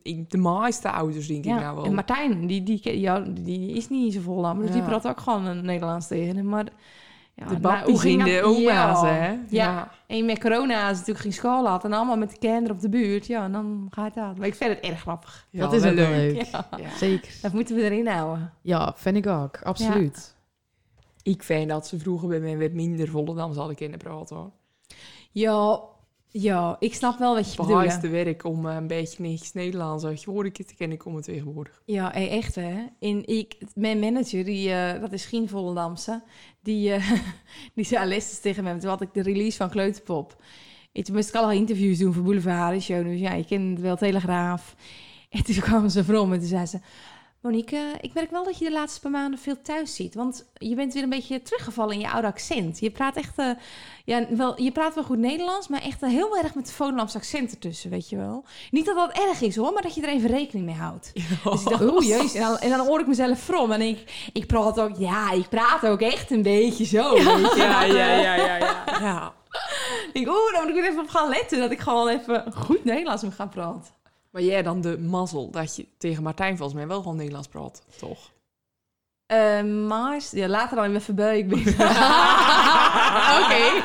[0.04, 1.86] Ik- De meeste ouders denk ik Ja, nou wel.
[1.86, 4.88] en Martijn, die, die, ja, die is niet zo vol dus die Ja.
[4.88, 6.46] praat ook gewoon een Nederlands tegen hem.
[6.46, 6.66] Maar
[7.36, 9.08] ja, de nou, de oma's, Ja.
[9.08, 9.36] hè?
[9.50, 9.92] Ja.
[10.08, 12.90] En met corona, als natuurlijk geen school had en allemaal met de kinderen op de
[12.90, 14.38] buurt, ja, dan gaat dat.
[14.38, 15.48] Maar ik vind het erg grappig.
[15.50, 16.42] Ja, dat is wel leuk.
[16.52, 16.90] Ja, Ja.
[16.90, 17.34] Zeker.
[17.42, 18.54] dat moeten we erin houden.
[18.62, 19.62] Ja, vind ik ook.
[19.64, 20.36] Absoluut.
[21.24, 24.36] Ik vind dat ze vroeger bij mij wat minder volle dan ik in de praten
[24.36, 24.52] hoor.
[25.32, 25.80] Ja,
[26.36, 27.68] ja, ik snap wel wat je bedoelt.
[27.68, 31.82] Verhuisde werk om eh, een beetje niks Nederlands uit je woorden te kennen komen tegenwoordig.
[31.86, 32.86] Ja, echt hè.
[33.00, 36.24] En ik, mijn manager, die, eh, dat is Gien Volendamse,
[36.62, 37.12] die, eh,
[37.76, 38.78] die zei les tegen me.
[38.78, 40.44] Toen had ik de release van Kleuterpop.
[40.92, 43.04] En toen moest ik alle interviews doen voor Boulevard Show.
[43.04, 44.76] Dus ja, je kent het wel, Telegraaf.
[45.30, 46.80] En toen kwamen ze vroom en toen zei ze...
[47.44, 50.16] Monique, ik merk wel dat je de laatste paar maanden veel thuis ziet.
[50.16, 52.80] Want je bent weer een beetje teruggevallen in je oude accent.
[52.80, 53.50] Je praat echt, eh,
[54.06, 57.18] ja, wel, je praat wel goed Nederlands, maar echt eh, heel erg met de Volendamse
[57.18, 58.46] accent ertussen, weet je wel.
[58.72, 61.12] Niet dat dat erg is hoor, maar dat je er even rekening mee houdt.
[61.44, 62.34] Dus ik dacht, oeh jezus.
[62.34, 63.72] En dan, en dan hoor ik mezelf from.
[63.72, 67.54] En ik, ik praat ook, ja, ik praat ook echt een beetje zo, weet je.
[67.58, 68.86] Ja, ja, ja, ja, ja.
[69.08, 69.34] ja.
[70.14, 71.60] Ik, oeh, dan moet ik weer even op gaan letten.
[71.60, 74.02] Dat ik gewoon even goed Nederlands moet gaan praten.
[74.34, 77.84] Maar jij dan de mazzel dat je tegen Martijn volgens mij wel gewoon Nederlands praat,
[77.98, 78.32] toch?
[79.26, 81.38] Eh, maar, ja, later dan even bij.
[81.38, 81.60] Ik ben...
[83.42, 83.82] Oké.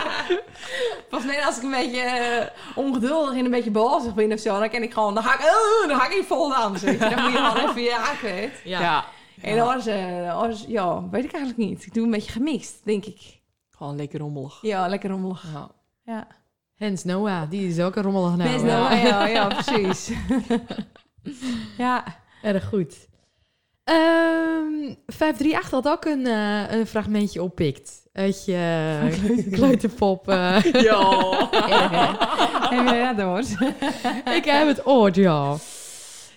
[1.08, 4.58] Volgens mij als ik een beetje eh, ongeduldig en een beetje bozig ben of zo,
[4.58, 6.96] dan kan ik gewoon, dan ga ik, uh, dan ga ik in vol je.
[6.98, 8.60] Dan moet je gewoon even je haken, weet.
[8.64, 9.04] Ja.
[9.40, 11.86] En anders, eh, anders, ja, weet ik eigenlijk niet.
[11.86, 13.40] Ik doe een beetje gemixt, denk ik.
[13.70, 14.58] Gewoon lekker rommelig.
[14.62, 15.44] Ja, lekker rommelig.
[15.52, 15.70] Ja.
[16.04, 16.26] Ja.
[16.78, 18.52] Hens Noah, die is ook een rommelig naam.
[18.52, 18.62] Ja.
[18.62, 20.10] wel, ja, ja, precies.
[21.78, 22.04] ja.
[22.42, 23.08] Erg goed.
[23.84, 28.06] Ehm 538 had ook een, eh, een fragmentje oppikt.
[28.12, 30.28] Uit je kleuterpop.
[30.28, 30.62] eh.
[30.88, 31.48] Ja.
[32.70, 35.56] Heb je dat ik heb het oord, ja.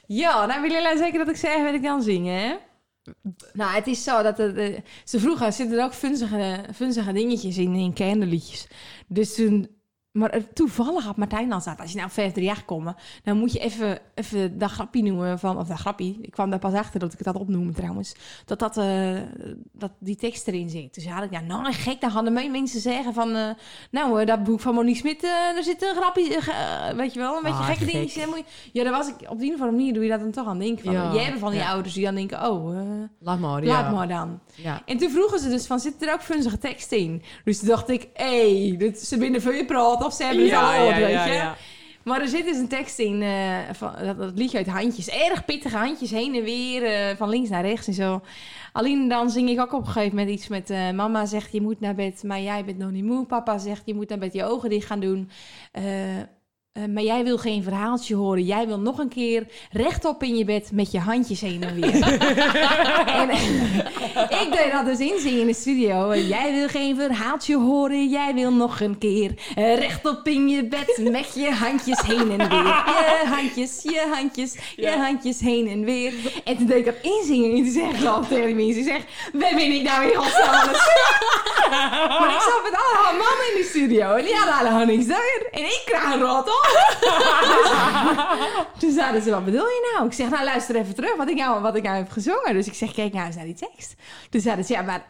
[0.07, 2.55] Ja, nou willen jullie zeker dat ik zeg wat ik dan zing, hè?
[3.53, 7.57] Nou, het is zo dat het, eh, ze vroeger zitten er ook funzige, funzige dingetjes
[7.57, 8.67] in, in kinderliedjes.
[9.07, 9.67] Dus toen,
[10.11, 13.51] maar eh, toevallig had Martijn dan staat, als je nou op 538 komt, dan moet
[13.51, 16.99] je even, even dat grappie noemen van, of dat grappie, ik kwam daar pas achter
[16.99, 18.13] dat ik het had opnoemen trouwens,
[18.45, 19.19] dat, dat, eh,
[19.71, 20.93] dat die tekst erin zit.
[20.93, 23.49] Dus had ik, ja, nou gek, dan hadden me- mensen zeggen van, eh,
[23.91, 25.23] nou, dat boek van Monique Smit,
[25.55, 26.27] er zit een grappie,
[26.95, 27.91] weet je wel, een beetje Ah, gekke gek.
[27.91, 28.23] dingetjes.
[28.23, 28.29] in.
[28.29, 30.31] Moet je- Ja, daar was ik, op die of andere manier doe je dat dan
[30.31, 31.69] toch aan denken van, Ja, jij hebt van die ja.
[31.71, 32.77] ouders die dan denken, oh,
[33.19, 33.67] Laat maar, ja.
[33.81, 34.39] laat maar dan.
[34.85, 37.21] En toen vroegen ze dus van, zit er ook funzige tekst in?
[37.43, 39.65] Dus toen dacht ik, hé, hey, ze binnen veel je
[40.01, 41.51] of ze hebben het al gehoord, weet je.
[42.03, 45.09] Maar er zit dus een tekst in, eh, van, dat, dat liedje uit handjes.
[45.09, 48.21] Erg pittige handjes, heen en weer, eh, van links naar rechts en zo.
[48.73, 50.69] Alleen dan zing ik ook op een gegeven moment iets met...
[50.69, 53.25] eh, mama zegt, je moet naar bed, maar jij bent nog niet moe.
[53.25, 55.29] Papa zegt, je moet naar bed je ogen dicht gaan doen.
[56.73, 58.43] Eh, eh, maar jij wil geen verhaaltje horen.
[58.43, 61.93] Jij wil nog een keer rechtop in je bed met je handjes heen en weer.
[63.21, 63.29] en,
[64.29, 66.15] ik deed dat dus inzingen in de studio.
[66.15, 68.09] Jij wil geen verhaaltje horen.
[68.09, 72.49] Jij wil nog een keer eh, rechtop in je bed met je handjes heen en
[72.49, 72.63] weer.
[72.63, 74.97] Je handjes, je handjes, je Ja.
[74.97, 76.13] handjes heen en weer.
[76.43, 77.49] En toen deed ik dat inzingen.
[77.49, 78.81] En toen zei ik geloof tegen mensen.
[78.81, 79.03] Ik zeg,
[79.33, 81.39] waar ben ik nou in godsnaam aan het zingen?
[82.19, 84.15] Maar ik zat met allemaal mannen in de studio.
[84.15, 85.05] En die hadden allemaal niks.
[85.51, 86.60] En ik krijg een rot op.
[88.79, 90.05] Toen zeiden ze, wat bedoel je nou?
[90.07, 92.53] Ik zeg, nou luister even terug wat ik nou, wat ik nou heb gezongen.
[92.53, 93.93] Dus ik zeg, kijk nou eens naar die tekst.
[94.29, 95.05] Toen zeiden ze, ja, maar...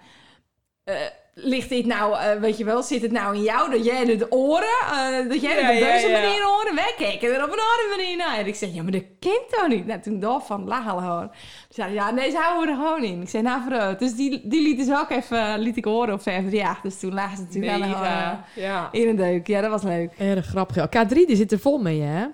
[0.83, 0.95] eh,
[1.33, 4.31] ligt dit nou, eh, weet je wel, zit het nou in jou dat jij de
[4.31, 6.21] oren, eh, dat jij Ja, het op ja, deze ja.
[6.21, 6.75] manier horen?
[6.75, 8.37] Wij kijken er op een andere manier naar.
[8.37, 9.85] En ik zeg, ja, maar dat kent toch niet?
[9.85, 11.29] Nou, toen door van lachen hoor.
[11.33, 13.21] Ze zeiden, ja, nee, ze houden we er gewoon in.
[13.21, 13.99] Ik zei, nou, vooruit.
[13.99, 16.81] Dus die, die lieten ze ook even, liet ik horen op 538.
[16.91, 18.45] Dus toen lagen ze natuurlijk Nee, ja.
[18.55, 18.89] ja.
[18.91, 19.47] eh, in een deuk.
[19.47, 20.11] Ja, dat was leuk.
[20.17, 20.75] Erg grappig.
[20.75, 20.87] ja.
[21.05, 22.25] K3 die zit er vol mee, hè?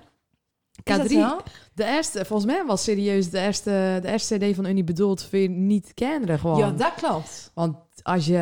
[0.84, 1.38] Is dat K3, zo?
[1.74, 5.50] de eerste, volgens mij was serieus de eerste, de eerste CD van Unie bedoeld voor
[5.50, 6.58] niet kinderen gewoon.
[6.58, 7.52] Ja, dat klopt.
[7.54, 7.76] Want
[8.08, 8.36] als je,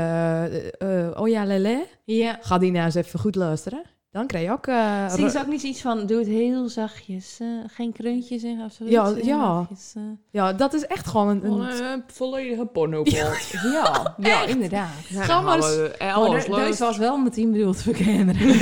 [0.79, 2.37] eh, eh, oh ja, lele, Ja.
[2.41, 3.81] ga die nou eens even goed luisteren.
[4.11, 4.67] Dan krijg je ook...
[4.67, 7.37] eh, Zing ze ook niet iets van, doe het heel zachtjes.
[7.41, 8.83] eh, geen kreuntjes in of zo.
[8.87, 9.55] Ja, ja.
[9.57, 9.93] zachtjes.
[10.31, 11.43] Ja, dat is echt gewoon een...
[11.45, 13.13] Een een volledige pornoplot.
[13.73, 14.89] Ja, ja, inderdaad.
[15.11, 16.55] Ga maar eens- Maar de-.
[16.55, 18.41] Deze was wel meteen bedoeld voor kinderen.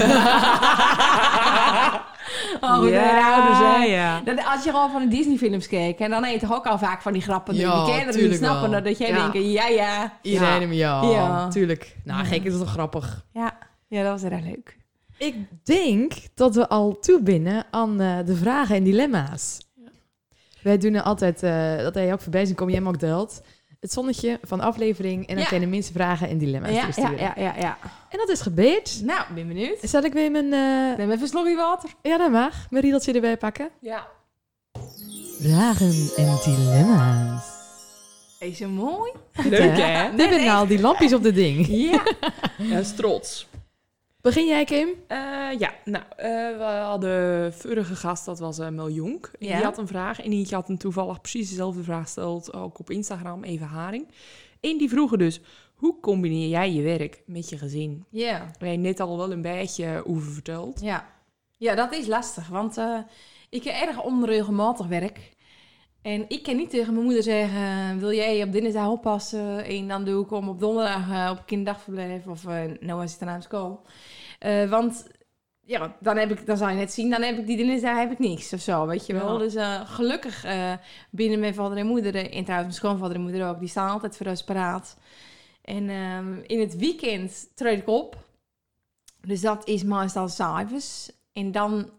[2.62, 3.89] oh, ja, ouders zijn.
[3.89, 4.22] ja.
[4.26, 7.02] Dat, als je gewoon van de Disney-films kijkt, en dan eet toch ook al vaak
[7.02, 7.56] van die grappen.
[7.56, 8.84] Ja, die kinderen tuurlijk snappen, wel.
[8.84, 9.30] dat jij Ja.
[9.32, 10.17] denkt, ja, ja.
[10.22, 11.48] Iedereen hem, ja, Ja.
[11.48, 11.96] tuurlijk.
[12.04, 13.26] Nou, gek is toch grappig.
[13.34, 14.78] Ja, ja dat was erg leuk.
[15.17, 19.58] Ik denk dat we al toe binnen aan eh, de vragen en dilemma's.
[20.62, 23.41] Wij doen altijd, eh, dat hij ook voorbij zijn, kom jij hem ook deelt.
[23.84, 25.50] Het zonnetje van de aflevering en dan Ja.
[25.50, 27.17] kan je de minste vragen en dilemma's Ja, ja, doorsturen.
[27.19, 27.78] ja, ja, ja.
[28.10, 29.00] En dat is gebeurd.
[29.04, 29.78] Nou, ben benieuwd.
[29.82, 30.54] Zal ik weer mijn...
[30.54, 31.89] eh, Neem even een slokje water.
[32.02, 32.65] Ja, dat mag.
[32.69, 33.69] Mijn riedeltje erbij pakken.
[33.82, 34.08] Ja.
[35.41, 37.43] Vragen en dilemma's.
[38.39, 39.12] Is zo mooi?
[39.50, 40.10] Leuk, hè?
[40.12, 41.67] Nu ben al die lampjes op de ding.
[41.67, 42.04] Ja.
[42.58, 43.48] Ja, is trots.
[44.23, 44.89] Begin jij, Kim?
[45.07, 45.17] Eh,
[45.57, 49.31] ja, nou, eh, we hadden vorige gast, dat was uh, Mel Jonk.
[49.39, 49.55] Ja.
[49.55, 52.89] Die had een vraag en die had een toevallig precies dezelfde vraag gesteld, ook op
[52.89, 54.07] Instagram, even Haring.
[54.59, 55.41] En die vroegen dus,
[55.73, 58.05] hoe combineer jij je werk met je gezin?
[58.09, 58.51] Ja.
[58.59, 60.81] Waar je net al wel een beetje over verteld.
[60.81, 61.07] Ja.
[61.57, 62.77] ja, dat is lastig, want
[63.49, 65.31] ik heb erg onregelmatig werk.
[66.01, 69.65] En ik kan niet tegen mijn moeder zeggen, wil jij op dinsdag oppassen?
[69.65, 72.43] En dan doe ik om op donderdag op kinderdagverblijf of
[72.79, 73.81] nou als het aan school.
[74.43, 75.08] Eh, want
[75.62, 77.99] ja, dan, heb ik, dan zou je net zien, dan heb ik die dingen, daar
[77.99, 79.34] heb ik niks of zo, weet je wel.
[79.34, 79.38] Ja.
[79.38, 80.73] Dus eh, gelukkig eh,
[81.10, 84.17] binnen mijn vader en moeder, en trouwens mijn schoonvader en moeder ook, die staan altijd
[84.17, 84.97] voor ons paraat.
[85.62, 88.17] En ehm, in het weekend treed ik op.
[89.21, 91.12] Dus dat is meestal s'avonds.
[91.32, 91.89] En dan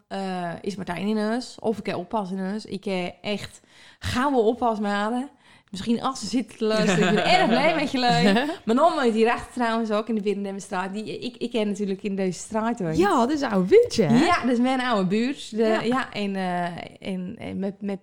[0.60, 1.56] is Martijn in huis.
[1.60, 2.64] Of ik heb oppas in huis.
[2.64, 3.60] Ik heb echt
[3.98, 5.30] gouden oppas maken.
[5.74, 7.08] Misschien als ze zitten te luisteren.
[7.08, 8.46] Ik ben erg blij met je leuk.
[8.64, 10.92] Mijn oma hier achter trouwens ook in de Binnendemstraat.
[10.92, 12.94] Die Ik, ik ken natuurlijk in deze straat hoor.
[12.94, 14.24] Ja, dat is een windje, hè?
[14.24, 15.50] Ja, dat is mijn oude buurt.
[15.50, 15.80] De, Ja.
[15.80, 16.12] ja.
[16.12, 16.64] en, eh,
[17.00, 17.98] en, en met, met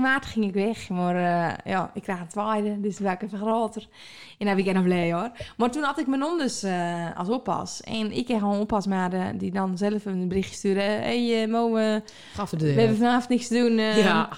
[0.00, 0.88] maart ging ik weg.
[0.88, 3.88] Maar eh, ja, ik krijg een tweede, dus toen werd ik even groter.
[4.38, 5.30] En daar ben ik nog blij hoor.
[5.56, 7.80] Maar toen had ik mijn non dus eh, als oppas.
[7.80, 10.84] En ik heb gewoon oppas maar eh, die dan zelf een berichtje sturen.
[10.84, 12.12] Hé hey, Mo, het
[12.50, 13.78] we hebben vanavond niks te doen.
[13.78, 14.28] Ja.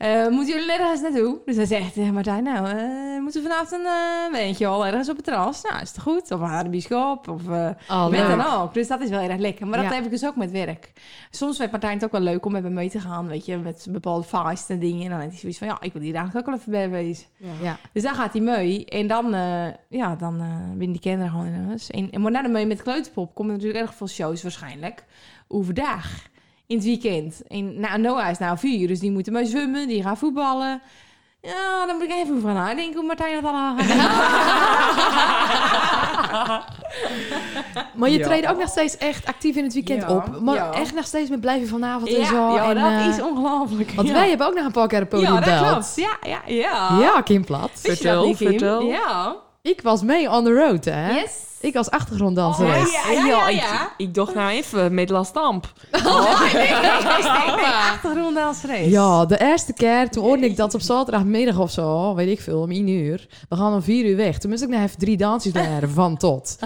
[0.00, 1.38] Eh, moeten jullie ergens naartoe?
[1.44, 5.08] Dus hij zegt tegen Martijn, nou, eh, moeten we vanavond een uh, weentje al ergens
[5.08, 5.62] op het terras?
[5.62, 6.30] Nou, is het goed?
[6.30, 7.28] Of naar de bioscoop?
[7.28, 8.74] Of eh, Oh, met dan ook.
[8.74, 9.66] Dus dat is wel erg lekker.
[9.66, 9.94] Maar dat Ja.
[9.94, 10.92] heb ik dus ook met werk.
[11.30, 13.56] Soms vindt Martijn het ook wel leuk om met me mee te gaan, weet je,
[13.56, 15.04] met bepaalde feesten en dingen.
[15.04, 16.90] En dan heeft hij zoiets van, ja, ik wil hier eigenlijk ook wel even bij
[17.02, 17.26] wezen.
[17.62, 17.76] Ja.
[17.92, 18.84] Dus dan gaat hij mee.
[18.84, 21.90] En dan, eh, ja, dan eh winnen die kinderen gewoon in huis.
[21.90, 25.04] En, en maar na de mee met Kleuterpop komen er natuurlijk erg veel shows waarschijnlijk.
[25.48, 26.06] Overdag.
[26.70, 27.42] In het weekend.
[27.48, 29.88] En nou, Noah is nou vier, dus die moeten mee zwemmen.
[29.88, 30.82] Die gaan voetballen.
[31.42, 33.86] Ja, dan moet ik even over nadenken hoe Martijn dat allemaal gaat
[37.94, 38.26] Maar je Ja.
[38.26, 40.40] treedt ook nog steeds echt actief in het weekend Ja, op.
[40.40, 40.72] Maar ja.
[40.72, 42.54] echt nog steeds met blijven vanavond en Ja, zo.
[42.54, 43.90] ja en, dat eh, is ongelooflijk.
[43.90, 44.14] Want ja.
[44.14, 45.66] wij hebben ook nog een paar keer een podium Ja, dat belt.
[45.70, 45.92] klopt.
[45.96, 46.98] Ja, ja, ja.
[47.00, 47.70] Ja, Kim Plat.
[47.74, 48.82] Vertel, vertel.
[48.82, 49.36] Ja.
[49.62, 51.12] Ik was mee on the road, hè?
[51.14, 51.48] Yes.
[51.60, 52.88] Ik als achtergronddanseres.
[52.88, 53.92] Oh, ja, ja, ik, ja.
[53.96, 55.72] ik dacht nou even met La Stamp.
[55.92, 58.90] Oh, nee, nee, nee, nee, achtergrond als race.
[58.90, 62.60] Ja, de eerste keer, toen hoorde ik dat op zaterdagmiddag of zo, weet ik veel,
[62.60, 63.26] om 1 uur.
[63.48, 64.38] We gaan om 4 uur weg.
[64.38, 66.56] Toen moest ik nog even drie dansjes leren, van tot.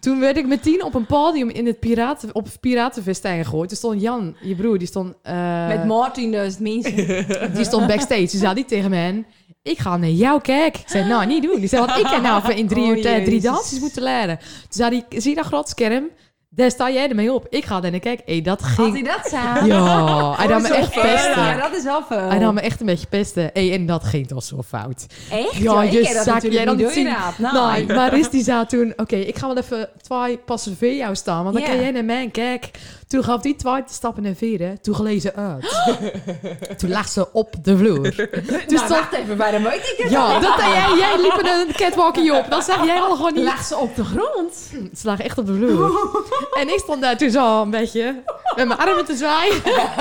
[0.00, 3.68] Toen werd ik met tien op een podium in het piraten, op Piratenfestijn gegooid.
[3.68, 5.14] Toen stond Jan, je broer, die stond...
[5.22, 6.96] eh, Met Martin dus, mensen.
[7.54, 8.26] Die stond backstage.
[8.26, 9.24] Toen zei die tegen me,
[9.62, 10.80] ik ga naar jou kijken.
[10.80, 11.68] Ik zei, nou, niet doen.
[11.68, 14.38] Zei, want ik heb nou even in drie Oh, uur tijd drie dansjes moeten leren.
[14.38, 16.08] Toen zei hij, zie je dat groot scherm?
[16.52, 17.46] Daar sta jij ermee op.
[17.50, 18.24] Ik ga daar naar kijken.
[18.26, 18.92] Hey, dat Had ging...
[18.92, 19.66] hij dat samen?
[19.66, 21.02] Ja, hij nam me echt ver.
[21.02, 21.42] pesten.
[21.42, 22.28] Ja, dat is wel veel.
[22.28, 23.50] Hij nam me echt een beetje pesten.
[23.52, 25.06] Hey, en dat ging toch zo fout.
[25.30, 25.56] Echt?
[25.56, 27.04] Ja, ik je dat zak- natuurlijk jij dan niet zien.
[27.04, 27.38] doorraad.
[27.38, 28.92] Nou, Nee, maar is die zou toen...
[28.96, 31.42] Oké, ik ga wel even twee passen voor jou staan.
[31.42, 31.70] Want dan Ja.
[31.70, 32.70] kan jij naar mij kijken.
[33.10, 34.80] Toen gaf die twee stappen naar vieren.
[34.80, 35.82] Toen gleed ze uit.
[36.78, 38.14] toen lag ze op de vloer.
[38.14, 38.28] Toen
[38.76, 39.12] nou, stond...
[39.12, 40.96] even, bij de ik het Ja, dat deed jij.
[40.98, 42.46] Jij liep in een catwalkie op.
[42.50, 43.44] Dan zag jij al gewoon niet.
[43.44, 44.54] Lag ze op de grond?
[44.96, 45.92] Ze lag echt op de vloer.
[46.60, 48.22] En ik stond daar toen zo een beetje
[48.56, 49.54] met mijn armen te zwaaien.
[49.64, 49.94] Ja,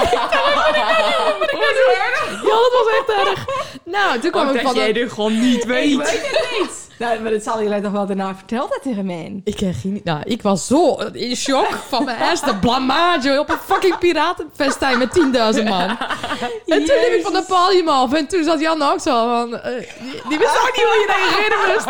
[2.56, 3.46] dat was echt erg.
[3.84, 4.76] Nou, toen kwam ik dat van...
[4.76, 5.98] jij een- er gewoon niet Ik weet.
[5.98, 6.88] weet het niet.
[7.00, 9.42] Nou, maar dat zal jullie toch wel daarna verteld dat tegen mij.
[9.44, 10.02] Ik kreeg geen...
[10.04, 15.20] Nou, ik was zo in shock van mijn eerste blamage op een fucking piratenfestijn met
[15.58, 15.98] 10.000 man.
[16.66, 19.58] En toen liep ik van de podium af en toen zat Jan ook zo van...
[19.58, 21.88] eh, die, die wist ook niet hoe je reageren moest.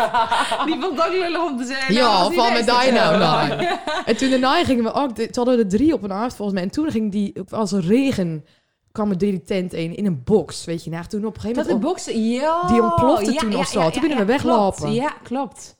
[0.66, 1.94] Die vond ook lullig om te zeggen.
[1.94, 3.66] Ja, nou, van met die nou.
[4.04, 5.16] En toen daarna gingen we ook...
[5.16, 6.62] Toen hadden we er drie op een avond volgens mij.
[6.66, 8.44] En toen ging die als een regen...
[8.92, 10.90] kwam er door die tent in, in een box, weet je.
[10.90, 11.92] Nou, toen op een gegeven Dat de moment...
[11.92, 12.66] boksen, ja.
[12.66, 13.80] Die ontplofte ja, toen ja, of zo.
[13.80, 14.78] ja, Toen kunnen ja, we weglopen.
[14.78, 14.94] klopt.
[14.94, 15.76] Ja, klopt.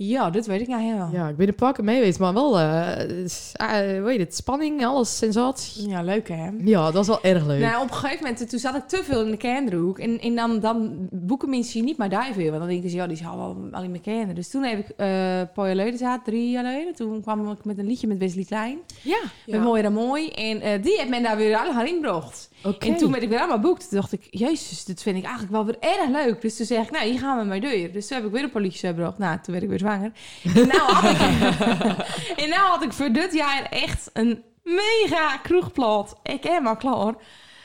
[0.00, 1.08] Ja, dat weet ik nou heel.
[1.12, 2.58] Ja, ik ben de pakken mee maar wel...
[2.58, 4.34] eh eh, hoe heet het?
[4.34, 5.88] Spanning, alles, sensatie.
[5.88, 6.48] Ja, leuk hè?
[6.64, 7.60] Ja, dat was wel erg leuk.
[7.60, 9.98] Nou, op een gegeven moment, toen zat ik te veel in de kinderdroek.
[9.98, 12.48] En, en dan, dan boeken mensen je niet maar daar veel.
[12.48, 14.34] Want dan denk ik, ja, die zal wel alleen maar kennen.
[14.34, 16.94] Dus toen heb ik eh een paar jaar geleden, zaten, drie jaar geleden.
[16.94, 18.78] Toen kwam ik met een liedje met Wesley Klein.
[19.02, 20.28] ja, Met Mooi en Mooi.
[20.28, 22.48] En eh, die heeft men daar weer allemaal ingebracht.
[22.78, 23.88] En toen werd ik weer allemaal boekt.
[23.88, 26.40] Toen dacht ik, jezus, dit vind ik eigenlijk wel weer erg leuk.
[26.40, 27.92] Dus toen zeg ik, nou, hier gaan we mee door.
[27.92, 29.18] Dus toen heb ik weer een paar liedjes gebracht.
[29.18, 30.12] Nou, toen werd ik weer zwanger.
[30.54, 31.18] En nou had ik,
[32.42, 36.14] en nou had ik voor dit jaar echt een mega kroegplaat.
[36.22, 37.14] Ik heb al klaar.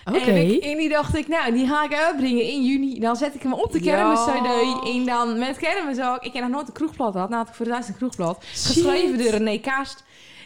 [0.05, 0.59] Oké.
[0.59, 2.99] En, die dacht ik, nou, die ga ik uitbrengen in juni.
[2.99, 3.95] Dan zet ik hem op de Ja.
[3.95, 4.87] kermis-cd.
[4.87, 6.23] En dan met kermis ook.
[6.23, 7.29] Ik heb nog nooit een kroegplaat gehad.
[7.29, 8.45] Nou had ik voor het een kroegplaat.
[8.53, 10.03] Geschreven door René Kaast.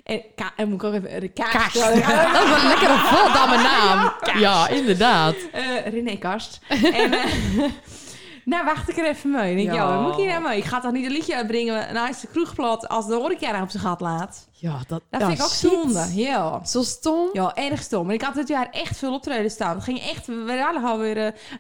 [0.07, 1.19] En, ka en moet ik ook even...
[1.19, 1.51] de Kaast.
[1.51, 1.73] Kast.
[1.73, 4.13] Dat is wel een lekkere voldamme naam.
[4.39, 5.35] Ja, inderdaad.
[5.51, 6.59] Eh, René Kast.
[6.67, 7.23] en, eh,
[8.49, 9.51] nou, wacht ik er even mee.
[9.51, 10.57] Ik denk, ja, wat moet ik hier nou mee?
[10.57, 13.83] Ik ga toch niet een liedje uitbrengen naast de kroegplat als de horeca op zijn
[13.83, 14.47] gat laat?
[14.51, 15.69] Ja, dat, Dat vind ik ook shit.
[15.71, 16.05] zonde.
[16.13, 16.65] Ja.
[16.65, 17.29] Zo stom.
[17.33, 18.07] Ja, erg stom.
[18.07, 19.75] En ik had dit jaar echt veel optreden staan.
[19.75, 21.17] Het ging echt, we waren alle alweer,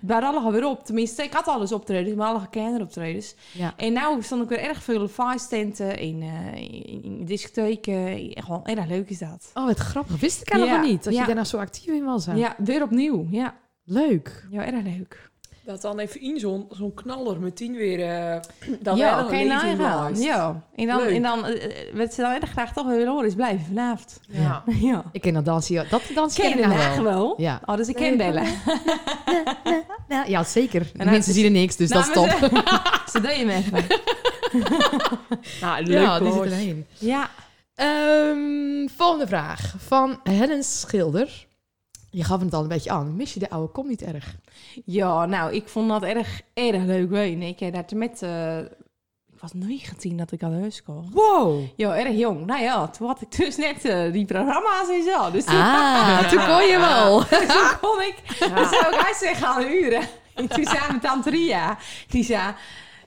[0.07, 0.85] uh, alle alweer op.
[0.85, 3.35] Tenminste, ik had alles optreden, maar alle kinderoptredens.
[3.51, 3.73] Ja.
[3.77, 8.31] En nou stond ik weer erg veel feesttenten, in, eh in, in discotheken.
[8.43, 9.51] Gewoon erg leuk is dat.
[9.53, 10.19] Oh, wat grappig.
[10.19, 11.03] Wist ik helemaal Ja, niet.
[11.03, 12.25] Dat je daar nou zo actief in was.
[12.25, 12.33] hè?
[12.33, 13.27] Ja, weer opnieuw.
[13.31, 13.55] Ja,
[13.89, 14.47] Leuk.
[14.51, 15.26] ja erg leuk.
[15.67, 17.99] Dat dan even in zo'n zo'n knaller meteen weer...
[18.01, 18.39] eh
[18.79, 19.77] dat ja, je nagaan.
[19.77, 20.23] blijft.
[20.23, 20.63] Ja.
[20.75, 21.15] En dan, Leuk.
[21.15, 21.41] en dan
[21.93, 24.19] wat ze dan erg graag toch willen horen is blijven vanavond.
[24.27, 24.63] Ja.
[24.79, 25.03] Ja.
[25.11, 25.85] Ik ken dat dansje.
[25.89, 27.03] Dat dansje Ken je ken ik wel.
[27.03, 27.33] wel?
[27.37, 27.61] Ja.
[27.65, 28.45] Oh, dus ik ken bellen.
[30.27, 30.87] ja, zeker.
[30.93, 32.49] Dan- mensen zien er niks, dus Nou, dat is top.
[32.49, 32.61] Ze,
[33.11, 33.85] ze deed hem even.
[35.61, 36.43] Nou, leuk Ja, die hoor.
[36.43, 36.85] zit erheen.
[36.97, 37.29] Ja.
[37.75, 39.73] Ehm, volgende vraag.
[39.77, 41.45] Van Helen Schilder.
[42.09, 43.15] Je gaf het al een beetje aan.
[43.15, 44.35] Mis je de oude kom niet erg?
[44.85, 47.41] Ja, nou, ik vond dat erg, erg leuk weten.
[47.41, 48.21] Ik heb daar met...
[48.21, 48.57] eh,
[49.33, 51.09] ik was 19 dat ik aan huis kwam.
[51.13, 51.61] Wow.
[51.75, 52.45] Ja, erg jong.
[52.45, 55.31] Nou ja, toen had ik dus net eh, die programma's en zo.
[55.31, 57.19] Dus toen, Ah, toen kon je wel.
[57.53, 58.15] toen kon ik...
[58.39, 60.01] Dus zou ik uitzeggen aan uren.
[60.35, 62.53] En toen zei mijn tante Ria, die zei...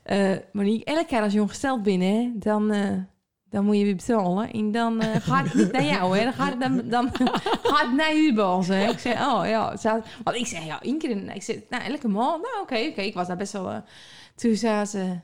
[0.02, 2.70] eh Monique, elke keer als je ongesteld hè, dan,
[3.50, 4.50] dan moet je weer betalen.
[4.50, 6.24] En dan eh, gaat het niet naar jou, hè.
[6.24, 7.10] Dan gaat het, dan, dan
[7.72, 8.88] gaat naar u baas, hè.
[8.88, 9.76] Ik zei, oh ja.
[9.76, 11.34] Zei- Want ik zei, ja, één keer...
[11.34, 12.42] Ik zei, nou, elke maand.
[12.42, 13.00] Nou, oké, oké.
[13.00, 13.82] Ik was daar best wel...
[14.34, 15.20] toen zei ze...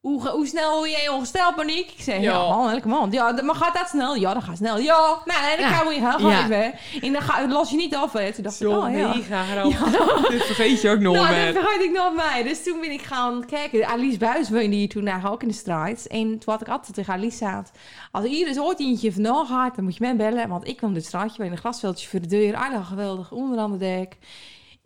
[0.00, 1.92] Hoe, hoe snel word jij ongesteld, Monique?
[1.96, 2.48] Ik zei, ja, Ja.
[2.48, 3.12] man, elke maand.
[3.12, 4.14] Ja, maar gaat dat snel?
[4.14, 4.78] Ja, dat gaat snel.
[4.78, 5.68] Ja, nou, dan Ja.
[5.68, 6.42] gaan we gaan Ja.
[6.44, 6.74] even.
[7.02, 8.32] En dan ga, los je niet af, hè.
[8.32, 9.08] Toen dacht ik, Zo oh ja.
[9.14, 10.28] mega grappig.
[10.30, 12.42] Dit vergeet je ook nog Nou, dat vergeet ik nog mij.
[12.42, 13.86] Dus toen ben ik gaan kijken.
[13.86, 16.04] Alice Buis woonde hier toen daar ook in de straat.
[16.06, 17.70] En toen had ik altijd tegen Alice zaad.
[18.12, 20.48] Als Iris ooit eentje vandaan gaat, dan moet je mij bellen.
[20.48, 22.56] Want ik kwam dit straatje bij een grasveldje voor de deur.
[22.56, 24.16] Ah, geweldig, onder aan de dek.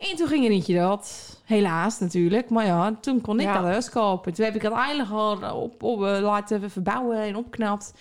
[0.09, 1.37] En toen ging er eentje dat.
[1.45, 2.49] Helaas natuurlijk.
[2.49, 3.53] Maar ja, toen kon ik Ja.
[3.53, 4.33] dat huis kopen.
[4.33, 7.93] Toen heb ik het eigenlijk al op, op, eh, laten verbouwen en opknapt.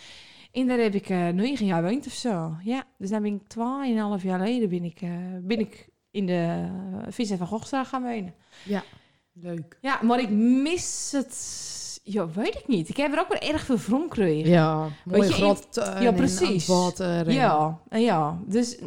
[0.52, 2.56] En daar heb ik eh negen jaar gewoond of zo.
[2.62, 5.10] Ja, dus dan ben ik twaalf jaar geleden ben ik, eh,
[5.42, 8.34] ben ik in de uh, Vincent van Gogstraat gaan wonen.
[9.32, 9.78] Leuk.
[9.80, 11.34] Ja, maar ik mis het...
[12.04, 12.88] Ja, weet ik niet.
[12.88, 14.50] Ik heb er ook wel erg veel van gekregen.
[14.50, 16.66] Ja, mooie je, grote tuin ja, precies.
[16.66, 17.26] water.
[17.26, 18.38] en- Ja, en ja.
[18.46, 18.78] Dus,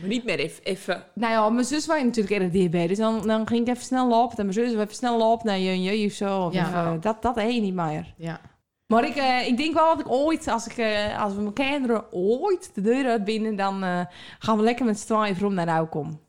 [0.00, 0.64] Maar niet meer even...
[0.64, 2.86] even nou ja, mijn zus was natuurlijk erg dichtbij.
[2.86, 4.36] Dus dan, dan ging ik even snel lopen.
[4.36, 6.44] En mijn zus even snel lopen naar je, je of zo.
[6.44, 6.66] Of Ja.
[6.68, 8.14] even- dat, dat heet niet meer.
[8.16, 8.40] Ja.
[8.86, 11.52] Maar ik, eh, ik denk wel dat ik ooit, als, ik, eh, als we mijn
[11.52, 14.00] kinderen ooit de deur uit binnen, dan eh,
[14.38, 16.20] gaan we lekker met z'n tweeën om naar nou komen.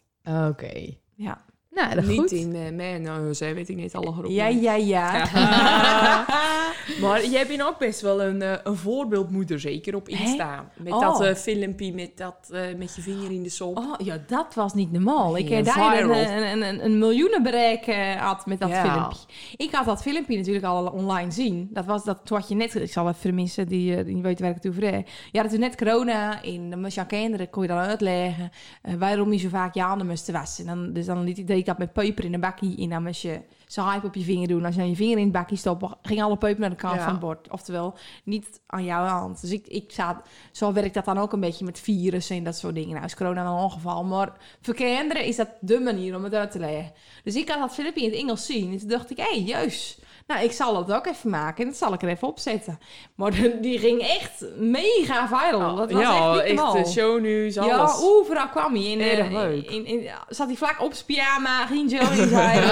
[0.49, 0.93] Oké.
[1.15, 1.41] Ja.
[1.71, 2.31] Nou, dat niet goed.
[2.31, 4.33] in uh, mijn huis, hè, weet ik niet alle groepen.
[4.33, 5.11] Ja, ja, ja.
[7.01, 10.69] maar jij bent ook best wel een, eh, een voorbeeldmoeder, zeker op Insta.
[10.77, 11.01] Met Oh.
[11.01, 13.77] dat eh, filmpje met, dat, eh, met je vinger in de sop.
[13.77, 15.37] Oh, ja, dat was niet normaal.
[15.37, 16.09] Ik Ja, heb daar een,
[16.51, 17.85] een, een, een miljoenenbereik
[18.19, 18.81] had met dat Ja.
[18.93, 19.19] filmpje.
[19.57, 21.69] Ik had dat filmpje natuurlijk al online zien.
[21.71, 24.55] Dat was dat toen had je net, ik zal de mensen die, die weten waar
[24.55, 25.07] ik het over heb.
[25.31, 28.51] Je had toen net corona je aan kinderen, kon je dan uitleggen
[28.97, 30.65] waarom je zo vaak je handen moest wassen.
[30.65, 33.03] Dan, dus dan liet ik, deed ik dat met peper in een bakkie en dan
[33.03, 34.65] moest je zo hype op je vinger doen.
[34.65, 36.95] Als je dan je vinger in het bakkie stoppen, ging alle peper naar de kant
[36.95, 37.01] Ja.
[37.03, 37.49] van het bord.
[37.49, 39.41] Oftewel, niet aan jouw hand.
[39.41, 40.15] Dus ik, ik zat,
[40.51, 42.93] zo werkt dat dan ook een beetje met virussen en dat soort dingen.
[42.93, 46.51] Nou is corona een ongeval, maar voor kinderen is dat de manier om het uit
[46.51, 46.91] te leggen.
[47.23, 49.41] Dus ik had dat filmpje in het Engels zien en toen dacht ik, hé, hey,
[49.41, 50.01] juist.
[50.29, 52.79] Nou, ik zal het ook even maken en dat zal ik er even opzetten.
[53.15, 55.75] Maar de- die ging echt mega viral.
[55.75, 57.71] Dat was ja, echt niet echt de shownieuws, alles.
[57.71, 58.83] Ja, overal kwam hij.
[58.83, 59.69] In, Erg eh, leuk.
[59.69, 62.63] in, in, zat hij vlak op zijn pyjama, ging zo in zijn.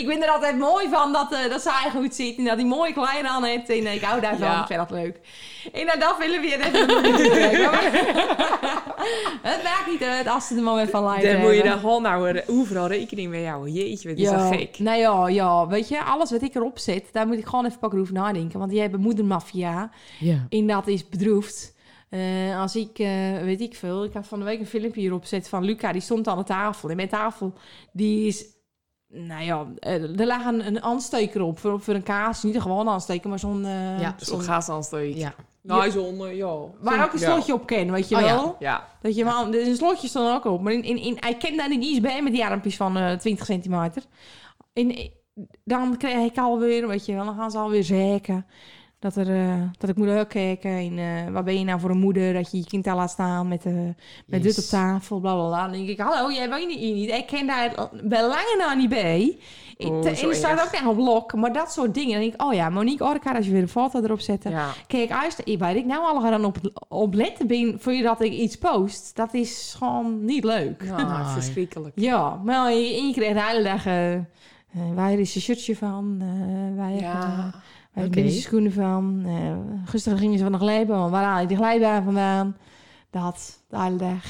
[0.00, 2.64] ik ben er altijd mooi van dat, eh, dat zij goed ziet en dat hij
[2.66, 3.68] mooie kleding aan heeft.
[3.68, 4.60] En ik hou daarvan, Ja.
[4.60, 5.20] ik vind dat leuk.
[5.72, 6.88] En nou, dat willen we weer even
[9.42, 11.32] Het maakt niet uit als ze er moment van lijken.
[11.32, 13.72] Dan moet je dan gewoon nou er overal rekening mee houden.
[13.72, 14.36] Jeetje, wat is ja.
[14.36, 14.78] dat gek.
[14.78, 17.78] Nou ja, ja, weet je, alles wat ik erop zet, daar moet ik gewoon even
[17.78, 18.58] pakken over nadenken.
[18.58, 19.90] Want die hebben moedermafia.
[20.18, 20.46] Ja.
[20.48, 21.78] En dat is bedroefd.
[22.08, 25.20] Eh, als ik, eh, weet ik veel, ik had van de week een filmpje hierop
[25.22, 26.90] gezet van Luca, die stond aan de tafel.
[26.90, 27.52] En mijn tafel,
[27.92, 28.44] die is,
[29.08, 32.42] nou ja, eh, er lag een, een aansteker op voor, voor een kaas.
[32.42, 33.64] Niet een gewone aansteker, maar zo'n...
[33.64, 35.16] eh, Ja, Zo'n gasaansteek.
[35.16, 35.34] Ja.
[35.62, 36.56] Nou, zo'n, eh, ja.
[36.80, 37.32] Waar ook een Ja.
[37.32, 38.26] slotje op ken, weet je Oh ja.
[38.34, 38.56] wel?
[38.58, 38.88] Ja.
[39.02, 40.60] Dat je wel, er is een slotje stond ook op.
[40.60, 43.16] Maar in, in, in, hij kent daar niet iets bij met die armpjes van eh
[43.16, 44.02] 20 centimeter.
[44.72, 45.10] En
[45.64, 48.46] dan krijg ik alweer, weet je wel, dan gaan ze alweer zeiken.
[48.98, 50.70] Dat, er, eh, dat ik moet uitkijken.
[50.70, 53.10] En eh, waar ben je nou voor een moeder dat je je kind daar laat
[53.10, 53.72] staan met, eh
[54.26, 55.62] met dit op tafel, bla bla bla.
[55.62, 57.10] Dan denk ik, hallo, jij weet hier niet.
[57.10, 59.38] Ik ken daar bij lange na niet bij.
[59.78, 62.10] Oh, en er staat ook echt op blok, maar dat soort dingen.
[62.12, 64.44] Dan denk ik, oh ja, Monique Orka, als je weer een foto erop zet.
[64.48, 64.68] ja.
[64.86, 66.56] Kijk, als ik nou al gaan op,
[66.88, 70.84] op letten ben voordat ik iets post, dat is gewoon niet leuk.
[70.84, 71.32] Nou, Nee.
[71.32, 71.92] verschrikkelijk.
[71.94, 73.84] Ja, maar je, je krijgt de hele dag,
[74.72, 76.16] eh eh, waar is je shirtje van?
[76.20, 77.20] Eh waar heb Ja.
[77.52, 77.58] je
[77.92, 78.22] waar okay.
[78.24, 79.22] je schoenen van?
[79.26, 82.56] Uh, gisteren gingen ze van de glijbaan, waar haal je die glijbaan vandaan?
[83.10, 84.24] Dat, de hele dag.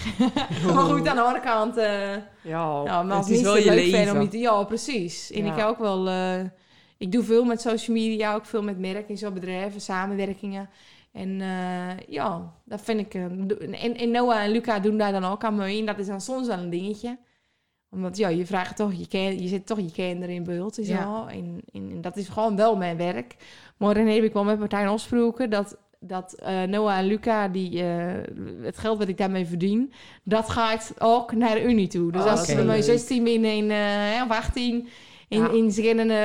[0.75, 4.21] maar goed, aan de andere kant, eh, Ja, maar als het is wel je leven.
[4.21, 4.29] om.
[4.31, 5.31] Ja, precies.
[5.31, 5.57] En Ja.
[5.57, 6.09] ik ook wel...
[6.09, 6.41] eh,
[6.99, 10.69] ik doe veel met social media, ook veel met merken en zo, bedrijven, samenwerkingen.
[11.13, 13.15] En eh, ja, dat vind ik...
[13.15, 13.23] eh,
[13.85, 15.79] en, en Noah en Luca doen daar dan ook aan mee.
[15.81, 17.19] En dat is dan soms wel een dingetje.
[17.91, 20.83] Omdat ja, je vraagt toch, je, ken, je zit toch je kinderen in beeld zo.
[20.83, 21.27] Ja.
[21.29, 23.37] En, en, en dat is gewoon wel mijn werk.
[23.77, 28.15] Maar heb ik wel met Martijn afgesproken dat, dat eh, Noah en Luca, die, eh,
[28.63, 32.13] het geld wat ik daarmee verdien, dat gaat ook naar de Unie toe.
[32.13, 34.89] Dus Oh, als ze mijn 16 in, in eh, of 18
[35.29, 35.51] in, Ja.
[35.51, 35.83] in ze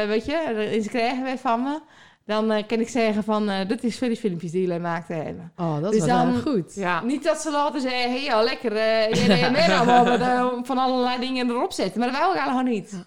[0.07, 1.79] weet je, in ze krijgen weer van me.
[2.25, 5.07] Dan eh, kan ik zeggen van, eh dit is voor die filmpjes die jullie gemaakt
[5.07, 5.51] hebben.
[5.55, 6.75] Oh, dat Dus was wel dan- goed.
[6.75, 7.01] Ja.
[7.03, 10.77] Niet dat ze laten zeggen, ja lekker, eh je deed meer allemaal met, eh, van
[10.77, 11.99] allerlei dingen erop zetten.
[11.99, 13.05] Maar dat wou ik eigenlijk niet.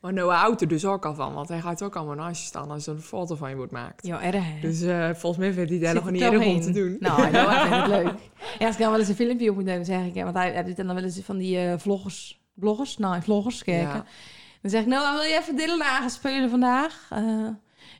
[0.00, 2.46] Maar Noah houdt er dus ook al van, want hij gaat ook allemaal naast je
[2.46, 4.06] staan als er een foto van je wordt gemaakt.
[4.06, 4.60] Ja, erg hè?
[4.60, 6.96] Dus eh, volgens mij vindt hij daar nog niet er erg om te doen.
[7.00, 8.14] Nou, nou ik vind het leuk.
[8.58, 10.52] Ja, als ik dan wel eens een filmpje op moet nemen, zeg ik, want hij,
[10.52, 13.88] hij doet dan wel eens van die eh, vloggers, bloggers, nou, vloggers kijken.
[13.94, 14.04] Ja.
[14.62, 17.08] Dan zeg ik, nou, wil je even Dylan gaan spelen vandaag?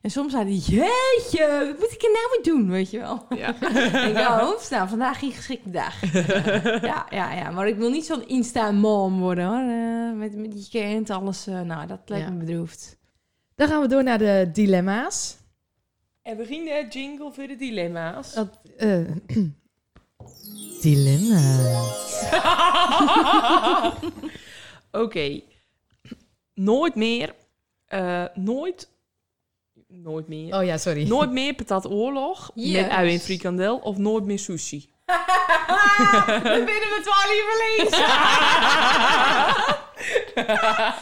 [0.03, 3.27] En soms zei hij, jeetje, wat moet ik er nou mee doen, weet je wel?
[3.37, 3.49] Ja.
[4.09, 6.01] ik dacht, oeps, nou, vandaag geen geschikte dag.
[6.93, 9.59] ja, ja, ja, maar ik wil niet zo'n Insta-mom worden, hoor.
[9.71, 12.33] Eh, met, met die kind, alles, eh, nou, dat lijkt Ja.
[12.33, 12.97] me bedroefd.
[13.55, 15.37] Dan gaan we door naar de dilemma's.
[16.23, 18.35] En we gingen de jingle voor de dilemma's.
[18.35, 18.99] Dat, eh,
[20.83, 22.25] dilemma's.
[24.93, 25.41] Oké.
[26.55, 27.35] Nooit meer.
[27.87, 28.89] eh, nooit.
[29.89, 30.55] Nooit meer.
[30.59, 31.07] Oh ja, sorry.
[31.09, 32.81] Nooit meer patat oorlog Yes.
[32.83, 34.91] met ui en frikandel of nooit meer sushi.
[36.43, 37.97] Dan binnen we twaalf verlies.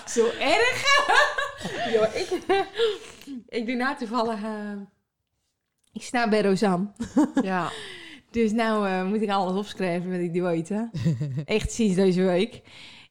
[0.14, 0.84] Zo erg.
[1.94, 2.28] ja, ik,
[3.48, 4.42] ik doe nou toevallig...
[4.42, 4.72] eh,
[5.92, 6.86] ik sta bij Rosanne.
[7.42, 7.70] Ja.
[8.30, 10.68] Dus nou eh, moet ik alles opschrijven wat ik die weet.
[10.68, 10.82] Hè?
[11.44, 12.62] Echt sinds deze week.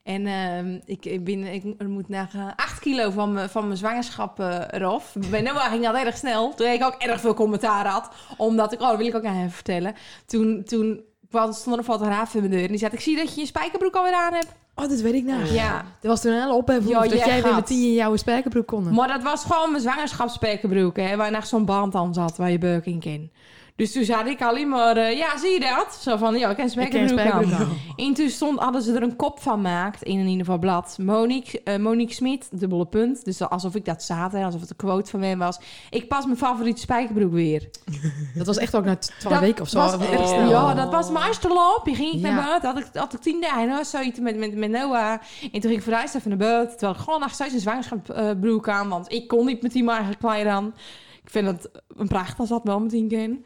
[0.05, 4.39] En ehm, ik, ben, ik moet naar eh, 8 kilo van, mijn- van mijn zwangerschap
[4.39, 5.15] eh, eraf.
[5.29, 6.53] Bij Noah ging dat erg snel.
[6.53, 8.09] Toen ik ook erg veel commentaar had.
[8.37, 9.95] Omdat ik, oh, dat wil ik ook aan hem vertellen.
[10.25, 12.61] Toen, toen kwam, stond er een fotograaf in mijn deur.
[12.63, 14.47] En die zei, ik zie dat je je spijkerbroek alweer aan hebt.
[14.75, 15.45] Oh, dat weet ik nou.
[15.53, 15.85] Ja.
[16.01, 17.55] Er was toen een hele ophef Ja, dat jij jij weer gaat.
[17.55, 18.93] met tien in jouw spijkerbroek kon.
[18.93, 20.97] Maar dat was gewoon mijn zwangerschapsspijkerbroek.
[20.97, 23.29] Hè, waar nog zo'n band aan zat waar je beuk in kan.
[23.75, 25.97] Dus toen zei ik alleen maar, eh, ja, zie je dat?
[26.01, 27.67] Zo van, ja, ik ken spijkerbroek.
[27.95, 30.97] En toen stond, hadden ze er een kop van gemaakt in een ieder geval blad.
[31.01, 33.25] Monique, eh, Monique Smit, dubbele punt.
[33.25, 35.59] Dus alsof ik dat zat, hè, alsof het een quote van mij was.
[35.89, 37.69] Ik pas mijn favoriete spijkerbroek weer.
[38.35, 39.77] Dat was echt ook na twaalf Dat weken of zo.
[39.77, 39.91] was.
[40.49, 41.81] Ja, dat was mijn eerste loop.
[41.85, 42.29] Je ging ik Ja.
[42.33, 42.69] naar buiten.
[42.69, 45.11] Had ik, had ik tien dagen zoiets met, met, met Noah.
[45.41, 46.77] En toen ging ik verhuisd even naar buiten.
[46.77, 48.89] Terwijl ik gewoon nog steeds een zwangerschapsbroek aan.
[48.89, 50.73] Want ik kon niet met die eigen kleren aan.
[51.23, 53.45] Ik vind het een pracht als dat wel met die ken.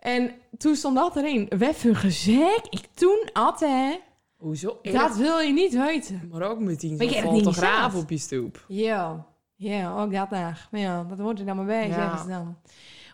[0.00, 1.50] En toen stond dat erin.
[1.58, 2.66] Wat een gezeik.
[2.70, 3.96] Ik toen had, hè.
[4.36, 4.78] Hoezo?
[4.82, 6.28] Dat wil je niet weten.
[6.32, 8.64] Maar ook met die Maar je hebt het niet fotograaf op je stoep.
[8.68, 9.26] Ja,
[9.56, 10.30] ja, ook dat.
[10.30, 11.94] Maar ja, dat hoort er dan maar bij, Ja.
[11.94, 12.56] zeggen ze dan.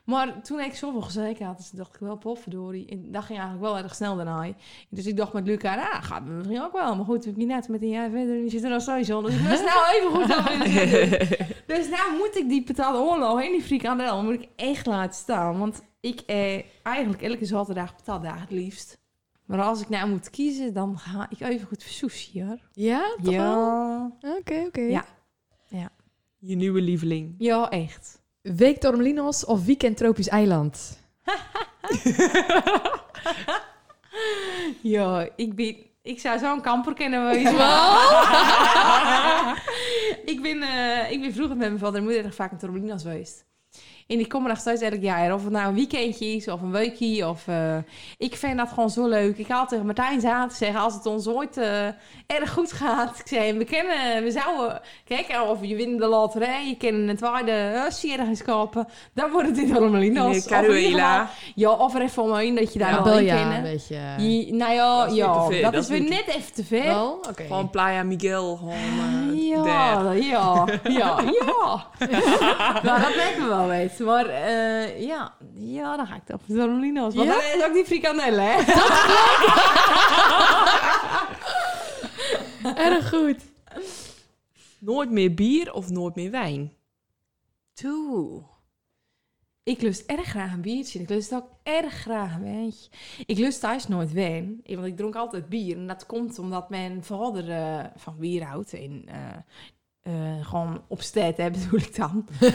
[0.05, 2.87] Maar toen ik zoveel gezeken had, dus dacht ik wel, potverdorie.
[2.89, 4.47] En dat ging eigenlijk wel erg snel daarna.
[4.89, 6.97] Dus ik dacht met Luca, nou, gaat het misschien ook wel.
[6.97, 9.31] Maar goed, ik niet net met een jaar verder en zit er steeds onder.
[9.31, 11.45] Dus ik was nou even goed.
[11.77, 15.59] Dus nou moet ik die patat oorlog en die frikandel moet ik echt laten staan.
[15.59, 18.99] Want ik eh, eigenlijk elke zaterdag patatdag het liefst.
[19.45, 22.59] Maar als ik nou moet kiezen, dan ga ik even goed voor sushi, hoor.
[22.73, 23.15] Ja?
[23.23, 24.17] Toch wel?
[24.21, 24.81] Ja, Oké, oké.
[24.81, 25.05] Ja.
[26.39, 27.35] Je nieuwe lieveling.
[27.39, 28.23] ja, echt.
[28.43, 30.99] Week Torremolinos of weekend Tropisch Eiland?
[34.83, 35.77] Ja, ik ben...
[36.03, 37.97] Ik zou zo'n kamper kennen, weet je wel.
[40.35, 43.03] ik, ben, eh, ik ben vroeger met mijn vader en moeder erg vaak in Torremolinos
[43.03, 43.45] geweest.
[44.07, 45.35] En ik kom er nog steeds elk jaar.
[45.35, 47.29] Of het nou een weekendje is of een weekje.
[47.29, 47.77] Of, eh,
[48.19, 49.39] ik vind dat gewoon zo leuk.
[49.39, 51.87] Ik had tegen Martijn zaten zeggen, als het ons ooit eh,
[52.27, 53.19] erg goed gaat.
[53.19, 54.81] Ik zei, we kennen, we zouden...
[55.05, 57.73] Kijk, of je wint de loterij, je kan een tweede
[58.19, 58.89] uh, kopen.
[59.15, 61.31] Dan wordt het in in ieder Caruela.
[61.55, 63.57] Ja, of er even omheen dat je daar Ja, wel in ja, kennen.
[63.57, 63.99] een beetje.
[64.19, 65.25] Je- nou ja, Dat is weer
[65.57, 66.85] ja, dat, dat is weer net even te ver.
[66.85, 67.13] Wel?
[67.29, 67.43] Oké.
[67.43, 68.57] Gewoon Playa Miguel.
[68.57, 69.63] Gewoon, eh, ja,
[70.03, 70.17] daar.
[70.19, 71.87] ja, ja, ja.
[72.87, 73.96] nou, dat lijkt me wel weten.
[73.99, 77.15] Maar eh, ja, ja, dan ga ik toch voor Torremolinos.
[77.15, 77.35] Want Ja?
[77.35, 78.59] dat is ook die frikandellen, hè?
[82.75, 83.37] Erg goed.
[84.79, 86.73] Nooit meer bier of nooit meer wijn?
[87.75, 88.43] Toe.
[89.63, 91.01] Ik lust erg graag een biertje.
[91.01, 92.91] Ik lust ook erg graag een wijntje.
[93.27, 95.77] Ik lust thuis nooit wijn, want ik dronk altijd bier.
[95.77, 98.73] En dat komt omdat mijn vader eh, van bier houdt.
[98.73, 99.37] En eh,
[100.07, 102.27] eh, gewoon op stad, hè, bedoel ik dan.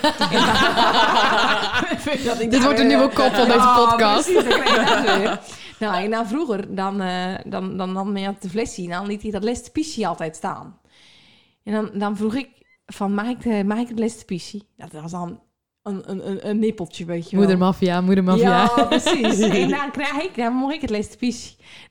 [2.26, 4.34] Dat ik Dit wordt een nieuwe kop van deze Ja, podcast.
[4.34, 5.38] precies, dan.
[5.80, 9.22] Nou, en nou vroeger, dan, eh dan, dan nam hij op de flesje, dan liet
[9.22, 10.80] hij dat laatste pissie altijd staan.
[11.64, 12.49] En dan, dan vroeg ik
[12.86, 14.68] van, mag ik, de, mag ik het laatste pissie?
[14.78, 15.39] Dat was dan
[15.84, 17.40] een, een, een, een nippeltje, weet je wel.
[17.40, 18.50] Moedermafia, moedermafia.
[18.76, 19.40] Ja, precies.
[19.62, 21.18] en dan krijg ik, dan mag ik het laatste.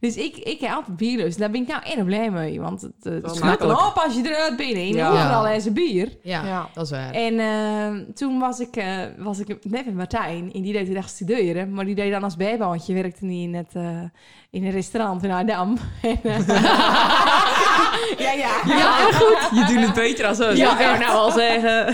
[0.01, 1.39] Dus ik, ik heb altijd bierlust.
[1.39, 2.61] Daar ben ik nou erg blij mee.
[2.61, 3.87] Want het, het schudt makkelijk.
[3.87, 4.73] op als je eruit bent.
[4.75, 5.09] En Ja.
[5.11, 6.09] overal is een bier.
[6.23, 6.69] Ja, Ja.
[6.75, 7.11] dat is waar.
[7.13, 10.53] En eh, toen was ik, eh, was ik net met Martijn.
[10.53, 11.73] En die deed echt studeren.
[11.73, 12.95] Maar die deed dan als bijbaantje.
[12.95, 14.03] Werkte niet in, het, eh,
[14.51, 15.77] in een restaurant in Aardam.
[16.03, 16.39] En, eh,
[18.25, 18.51] ja, ja.
[18.67, 19.59] Ja, goed.
[19.59, 20.59] Je doet het beter als ons.
[20.59, 20.99] Ja, ik echt.
[21.01, 21.85] nou wel zeggen.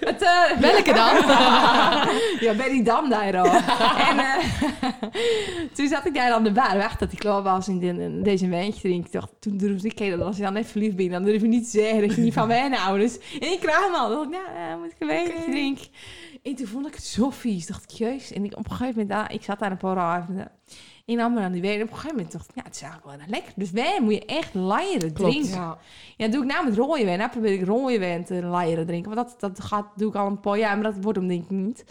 [0.00, 1.14] Het, eh, Welke dan?
[2.48, 3.44] ja, bij die dam daar al.
[4.08, 4.36] en eh,
[5.74, 8.22] toen zat ik daar aan de bar, wacht dat hij klaar was en de- en
[8.22, 9.06] deze wijntje drinken.
[9.06, 11.48] Ik dacht, toen durfde ik, dat als je dan net verliefd bent, dan durf je
[11.48, 13.16] niet te zeggen dat je niet van mijn ouders.
[13.40, 14.08] En ik kraam al.
[14.08, 15.86] Dan dacht ik, nou, moet ik een wijntje drinken.
[16.42, 17.66] En toen vond ik het zo vies.
[17.66, 18.32] Dacht ik, jeus.
[18.32, 20.50] En ik op een gegeven moment, ah, ik zat daar een paar avonden.
[21.04, 21.82] En dan aan die wijn.
[21.82, 23.52] Op een gegeven moment dacht ik, ja, het is eigenlijk wel lekker.
[23.56, 25.76] Dus wijn moet je echt laieren drinken.
[26.16, 26.28] Ja.
[26.28, 27.18] Doe ik nou met rode wijn.
[27.18, 29.14] Nou probeer ik rode wijn te laieren drinken.
[29.14, 31.44] Want dat, dat gaat, doe ik al een paar jaar, maar dat wordt hem denk
[31.44, 31.84] ik niet.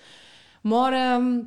[0.61, 1.39] Maar ehm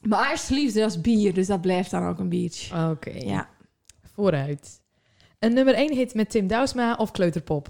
[0.00, 2.88] mijn eerste liefde was bier, dus dat blijft dan ook een biertje.
[2.90, 3.48] Oké, Ja.
[4.14, 4.80] vooruit.
[5.38, 7.68] Een nummer 1 hit met Tim Douwsma of Kleuterpop?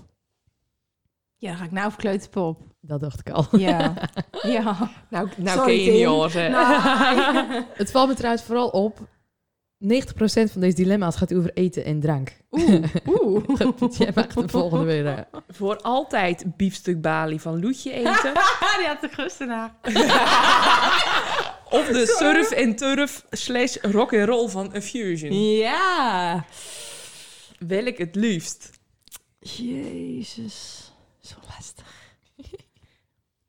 [1.36, 2.60] Ja, dan ga ik nou voor kleuterpop.
[2.80, 3.46] Dat dacht ik al.
[3.58, 3.94] Ja.
[4.42, 4.90] ja.
[5.10, 6.08] Nou, nou Sorry, ken je niet Tim.
[6.08, 6.50] hoor.
[6.50, 9.08] Nou, Het valt me trouwens vooral op.
[9.84, 9.86] 90%
[10.52, 12.36] van deze dilemma's gaat over eten en drank.
[12.50, 12.84] Oeh,
[13.22, 13.44] oeh.
[13.98, 15.06] Jij mag de volgende weer.
[15.06, 15.18] eh.
[15.48, 18.32] Voor altijd biefstuk Bali van Loetje eten.
[18.78, 19.74] Die had de gustenaar.
[21.70, 25.32] of de surf en turf slash rock and roll van A Fusion.
[25.56, 26.44] Ja.
[27.58, 28.70] Welk het liefst?
[29.40, 30.92] Jezus.
[31.20, 32.16] Zo lastig.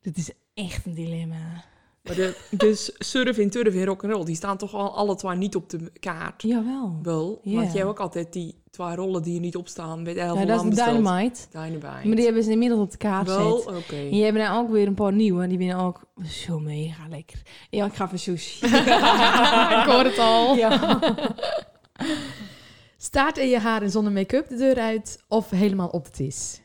[0.01, 1.63] Dit is echt een dilemma.
[2.09, 5.15] Maar de, dus surf en turf en rock and roll, die staan toch al alle
[5.15, 6.41] twee niet op de kaart.
[6.41, 6.99] Jawel.
[7.03, 10.01] Wel, want jij hebt ook altijd die twee rollen die er niet op staan.
[10.01, 11.39] Met elf Ja, dat is Dynamite.
[11.51, 12.07] Dynamite.
[12.07, 13.95] Maar die hebben ze inmiddels op de kaart Wel, oké.
[13.95, 15.43] En je hebt nou ook weer een paar nieuwe.
[15.43, 17.41] En die vinden ook zo mega lekker.
[17.69, 18.65] Ja, ik ga voor sushi.
[19.79, 20.55] ik hoor het al.
[20.55, 20.99] ja.
[22.97, 26.61] Staart in je haren zonder make-up de deur uit of helemaal op de tis?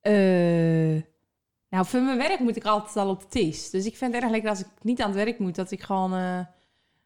[0.00, 1.15] Eh,
[1.70, 3.70] nou, voor mijn werk moet ik altijd al op de tis.
[3.70, 5.54] Dus ik vind het erg lekker als ik niet aan het werk moet...
[5.54, 6.38] dat ik gewoon eh,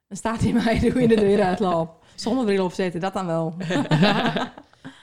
[0.08, 2.04] een staart in mij doe in de deur uitloop.
[2.14, 3.54] Zonnebril opzetten, dat dan wel.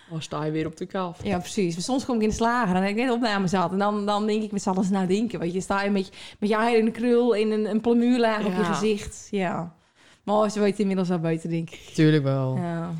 [0.09, 1.23] Dan sta je weer op de kaf.
[1.23, 1.73] Ja, precies.
[1.73, 3.71] Maar soms kom ik in de slager en ik net opname zat.
[3.71, 5.39] En dan, dan denk ik met z'n allen eens nadenken.
[5.39, 8.45] Weet je, sta je met, met je haar in een krul in een, een plamuurlaag
[8.45, 9.27] op je gezicht.
[9.31, 9.75] Ja.
[10.23, 11.91] Maar ze weten inmiddels wel beter, denk ik.
[11.93, 12.55] Tuurlijk wel.
[12.55, 12.91] Ja.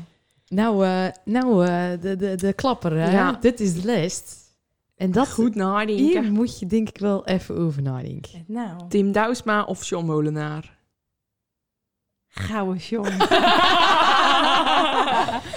[0.48, 3.10] Nou, eh, nou eh, de, de, de klapper, hè?
[3.10, 3.38] Ja.
[3.40, 4.47] Dit is de lijst.
[4.98, 6.32] En dat, Goed hier nadenken.
[6.32, 8.44] moet je denk ik wel even over nadenken.
[8.46, 10.76] Nou, Tim Douwsma of John Molenaar?
[12.28, 13.12] gouden John.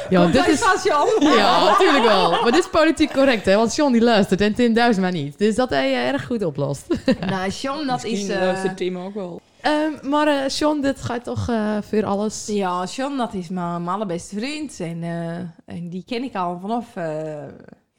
[0.09, 0.59] Ja, Komt dit is...
[0.59, 1.23] van John.
[1.37, 2.31] Ja, natuurlijk wel.
[2.31, 3.55] Maar dit is politiek correct, hè?
[3.55, 5.37] Want John die luistert en Tim Duizema niet.
[5.37, 6.85] Dus dat hij eh, erg goed oplost.
[7.29, 8.11] Nou, John, dat is...
[8.11, 9.41] Misschien eh, luistert Tim ook wel.
[9.61, 12.45] Ehm, maar eh John, dit gaat toch eh, voor alles.
[12.47, 14.79] Ja, John, dat is mijn, mijn allerbeste vriend.
[14.79, 17.43] En, eh, en die ken ik al vanaf, eh,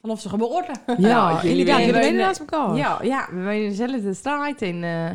[0.03, 0.71] vanaf zijn geboorte.
[0.87, 1.77] Ja, Nou, jullie inderdaad.
[1.77, 2.75] weten- Jullie weten naast elkaar.
[2.75, 5.09] Ja, ja, we wonen in dezelfde straat en eh,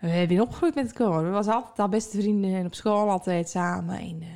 [0.00, 1.24] we hebben opgegroeid met elkaar.
[1.24, 3.98] We waren altijd al beste vrienden en op school altijd samen.
[3.98, 4.28] En, eh,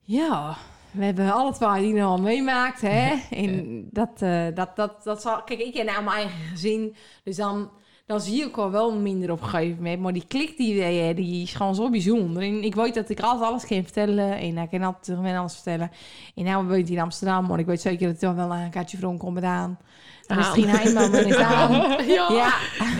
[0.00, 0.56] ja,
[0.90, 3.14] we hebben alle twee die al meemaakt, hè.
[3.30, 5.42] En dat, eh, dat, dat, dat zal...
[5.42, 7.70] Kijk, ik ken nou mijn eigen gezin, dus dan,
[8.06, 10.00] dan zie ik al wel minder op een gegeven moment.
[10.00, 12.42] Maar die klik die wij hebben, die is gewoon zo bijzonder.
[12.42, 15.54] En ik weet dat ik altijd alles kan vertellen en ik kan altijd tegen alles
[15.54, 15.90] vertellen.
[16.34, 18.70] En nou woont hij in Amsterdam, maar ik weet zeker dat hij toch wel een
[18.70, 19.78] kaartje voor komt aan.
[20.26, 20.36] Aan.
[20.36, 21.70] Misschien hij man is aan.
[22.06, 22.54] Ja, Ja,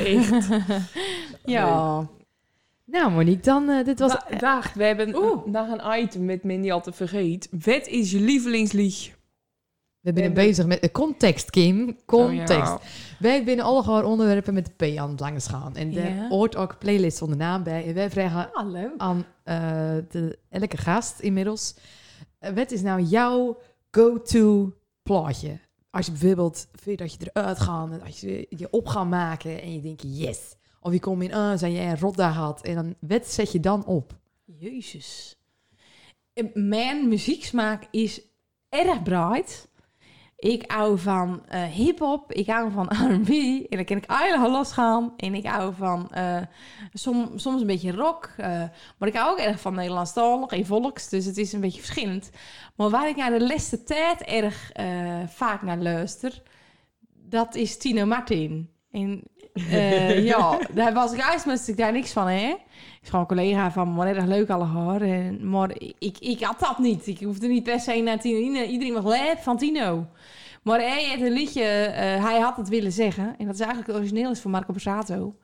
[0.04, 0.48] echt.
[1.44, 2.06] ja.
[2.84, 4.12] Nou, Monique, dan, eh, dit was...
[4.12, 5.44] Wa- Wacht, we hebben Oeh.
[5.46, 7.48] nog een item met Mandy al te vergeet.
[7.50, 9.15] Wat is je lievelingslied?
[10.14, 11.96] We zijn bezig met de context, Kim.
[12.04, 12.72] Context.
[12.72, 12.76] Oh,
[13.18, 15.76] Wij binnen alle gewoon onderwerpen met de P aan het langs gaan.
[15.76, 16.28] En er Ja.
[16.28, 17.86] hoort ook playlist zonder naam bij.
[17.86, 19.56] En wij vragen Ah, aan eh,
[20.10, 21.74] de, elke gast inmiddels.
[22.38, 23.58] eh, wat is nou jouw
[23.90, 25.58] go-to plaatje?
[25.90, 29.72] Als je bijvoorbeeld, voordat je eruit gaat, en als je je op gaat maken en
[29.74, 30.54] je denkt yes.
[30.80, 32.62] Of je komt in, ah, zijn jij een rotdag had.
[32.62, 34.18] En dan, wat zet je dan op?
[34.44, 35.36] Jezus.
[36.54, 38.20] Mijn muzieksmaak is
[38.68, 39.68] erg breed.
[40.36, 43.28] Ik hou van eh hip-hop, ik hou van RB
[43.68, 45.12] en dan kan ik eigenlijk losgaan.
[45.16, 46.10] En ik hou van
[46.92, 48.62] som, soms een beetje rock, eh,
[48.98, 52.30] maar ik hou ook erg van Nederlandstalig en volks, dus het is een beetje verschillend.
[52.76, 54.72] Maar waar ik naar de laatste tijd erg
[55.26, 56.42] vaak naar luister,
[57.14, 58.70] dat is Tino Martin.
[58.90, 59.22] En
[59.70, 62.54] eh, ja, daar was ik wist ik daar niks van, hè.
[63.02, 65.00] is gewoon een collega van me, erg leuk alle haar.
[65.00, 67.06] En, maar ik, ik had dat niet.
[67.06, 68.38] Ik hoefde niet per se naar Tino.
[68.38, 70.06] Iedereen- Iedereen was lep van Tino.
[70.62, 73.34] Maar hij had een liedje, eh, hij had het willen zeggen.
[73.38, 75.34] En dat is eigenlijk het origineel is van Marco Borsato.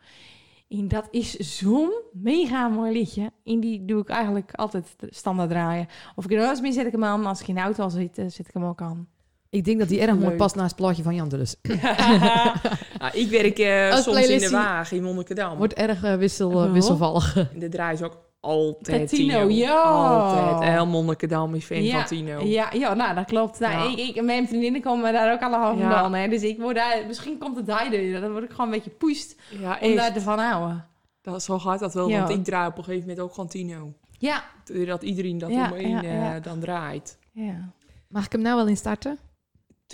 [0.68, 3.30] En dat is zo'n mega mooi liedje.
[3.44, 5.86] En die doe ik eigenlijk altijd standaard draaien.
[6.16, 7.26] Of ik er wel eens mee zet ik hem aan.
[7.26, 9.08] Als ik in de auto al zit, eh, zet ik hem ook aan.
[9.53, 11.57] Ik denk dat die erg mooi past naast het plaatje van Jan dus.
[11.62, 15.57] Nou, ik werk Als soms in de wagen in Monnikendam.
[15.59, 17.48] Wordt erg eh, wissel, eh, wisselvallig.
[17.55, 19.48] De draai is ook altijd Tino, Tino.
[19.55, 19.80] ja.
[19.82, 20.70] Altijd.
[20.72, 22.40] Heel Monnikendam is fan Ja, van Tino.
[22.44, 23.59] Ja, ja, nou, dat klopt.
[23.61, 24.05] Nou, Ja.
[24.07, 25.80] ik, mijn vriendinnen komen daar ook allemaal Ja.
[25.80, 26.14] vandaan.
[26.14, 26.28] Hè?
[26.28, 28.20] Dus ik word daar, misschien komt het daardoor.
[28.20, 30.86] Dan word ik gewoon een beetje poest Ja, om daar ervan houden.
[31.22, 32.18] Dat, zo gaat dat wel, Ja.
[32.18, 33.92] want ik draai op een gegeven moment ook gewoon Tino.
[34.18, 34.44] Ja.
[34.86, 36.40] Dat iedereen dat Ja, om me heen ja, ja.
[36.40, 37.18] dan draait.
[37.32, 37.72] ja.
[38.09, 39.18] Mag ik hem nou wel instarten?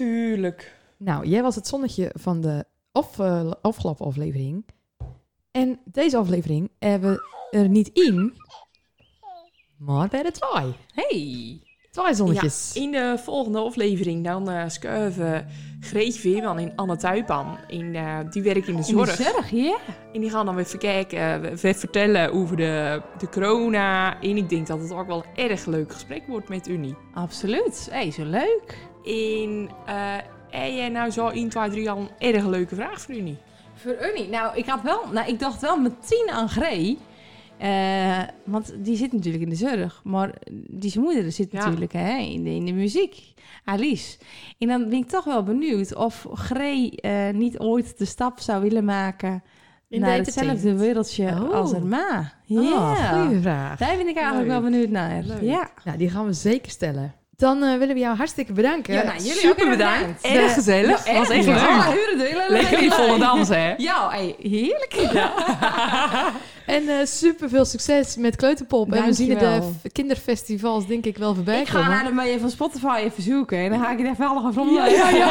[0.03, 0.77] Tuurlijk.
[0.97, 4.65] Nou, jij was het zonnetje van de af, eh, afgelopen aflevering.
[5.51, 7.13] En deze aflevering hebben
[7.51, 8.33] we er niet in,
[9.79, 10.73] maar bij de twee.
[10.95, 11.63] Hey.
[11.91, 12.73] Twee zonnetjes.
[12.75, 15.47] In de volgende aflevering dan eh schuiven
[15.81, 17.59] Greetje Veerman en Anne Tuipan.
[17.67, 19.15] In, eh, die werken in de In de zorg.
[19.17, 19.77] zorg, ja.
[20.13, 24.21] En die gaan dan weer even kijken, we- weer vertellen over de, de corona.
[24.21, 26.95] En ik denk dat het ook wel een erg leuk gesprek wordt met Unie.
[27.15, 27.89] Absoluut.
[27.91, 28.88] Hey, zo leuk.
[29.05, 30.17] En eh
[30.51, 33.37] heb jij nou zo 1, 2, 3 al een erg leuke vraag voor Unie?
[33.75, 34.29] Voor Unie.
[34.29, 36.99] Nou, ik had wel, nou, ik dacht wel meteen aan Gree.
[37.59, 40.01] Eh, want die zit natuurlijk in de zorg.
[40.05, 40.35] Maar
[40.71, 41.65] die zijn moeder zit Ja.
[41.65, 43.35] natuurlijk hè, in, de, in de muziek.
[43.65, 44.19] Alice.
[44.59, 48.63] En dan ben ik toch wel benieuwd of Gree eh, niet ooit de stap zou
[48.63, 49.43] willen maken
[49.89, 51.51] In naar de hetzelfde wereldje Oh.
[51.55, 52.33] als haar ma.
[52.45, 53.79] Ja, Oh, goeie vraag.
[53.79, 54.61] daar ben ik eigenlijk Leuk.
[54.61, 55.23] wel benieuwd naar.
[55.23, 55.41] Leuk.
[55.43, 55.71] Ja.
[55.85, 57.15] Nou, die gaan we zeker stellen.
[57.39, 58.95] Dan eh, willen we jou hartstikke bedanken.
[58.95, 60.23] Ja, nou, jullie ook Super heel bedankt.
[60.23, 60.43] bedankt.
[60.43, 61.07] Erg gezellig.
[61.07, 61.55] Ja, was echt ja.
[61.55, 61.69] leuk.
[61.69, 62.47] Alle huren delen.
[62.49, 63.75] Lekker in volle dans, hè?
[63.77, 64.95] Ja, hey, heerlijk.
[66.67, 68.93] En eh super veel succes met Kleuterpop.
[68.93, 71.91] En we zien de kinderfestivals denk ik wel voorbij Ik ga komen.
[71.91, 74.49] naar de mee van Spotify even zoeken en dan ga ik het echt wel nog
[74.51, 75.29] even Ja, ja, ja.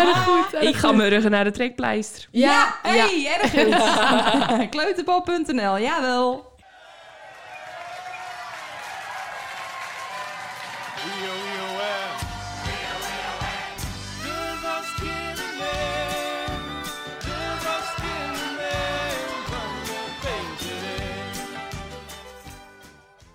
[0.06, 0.52] Erg goed.
[0.52, 2.28] erg Ik ga morgen naar de trekpleister.
[2.30, 4.68] Ja, Ja, hey, erg goed.
[4.74, 6.49] Kleuterpop.nl, jawel.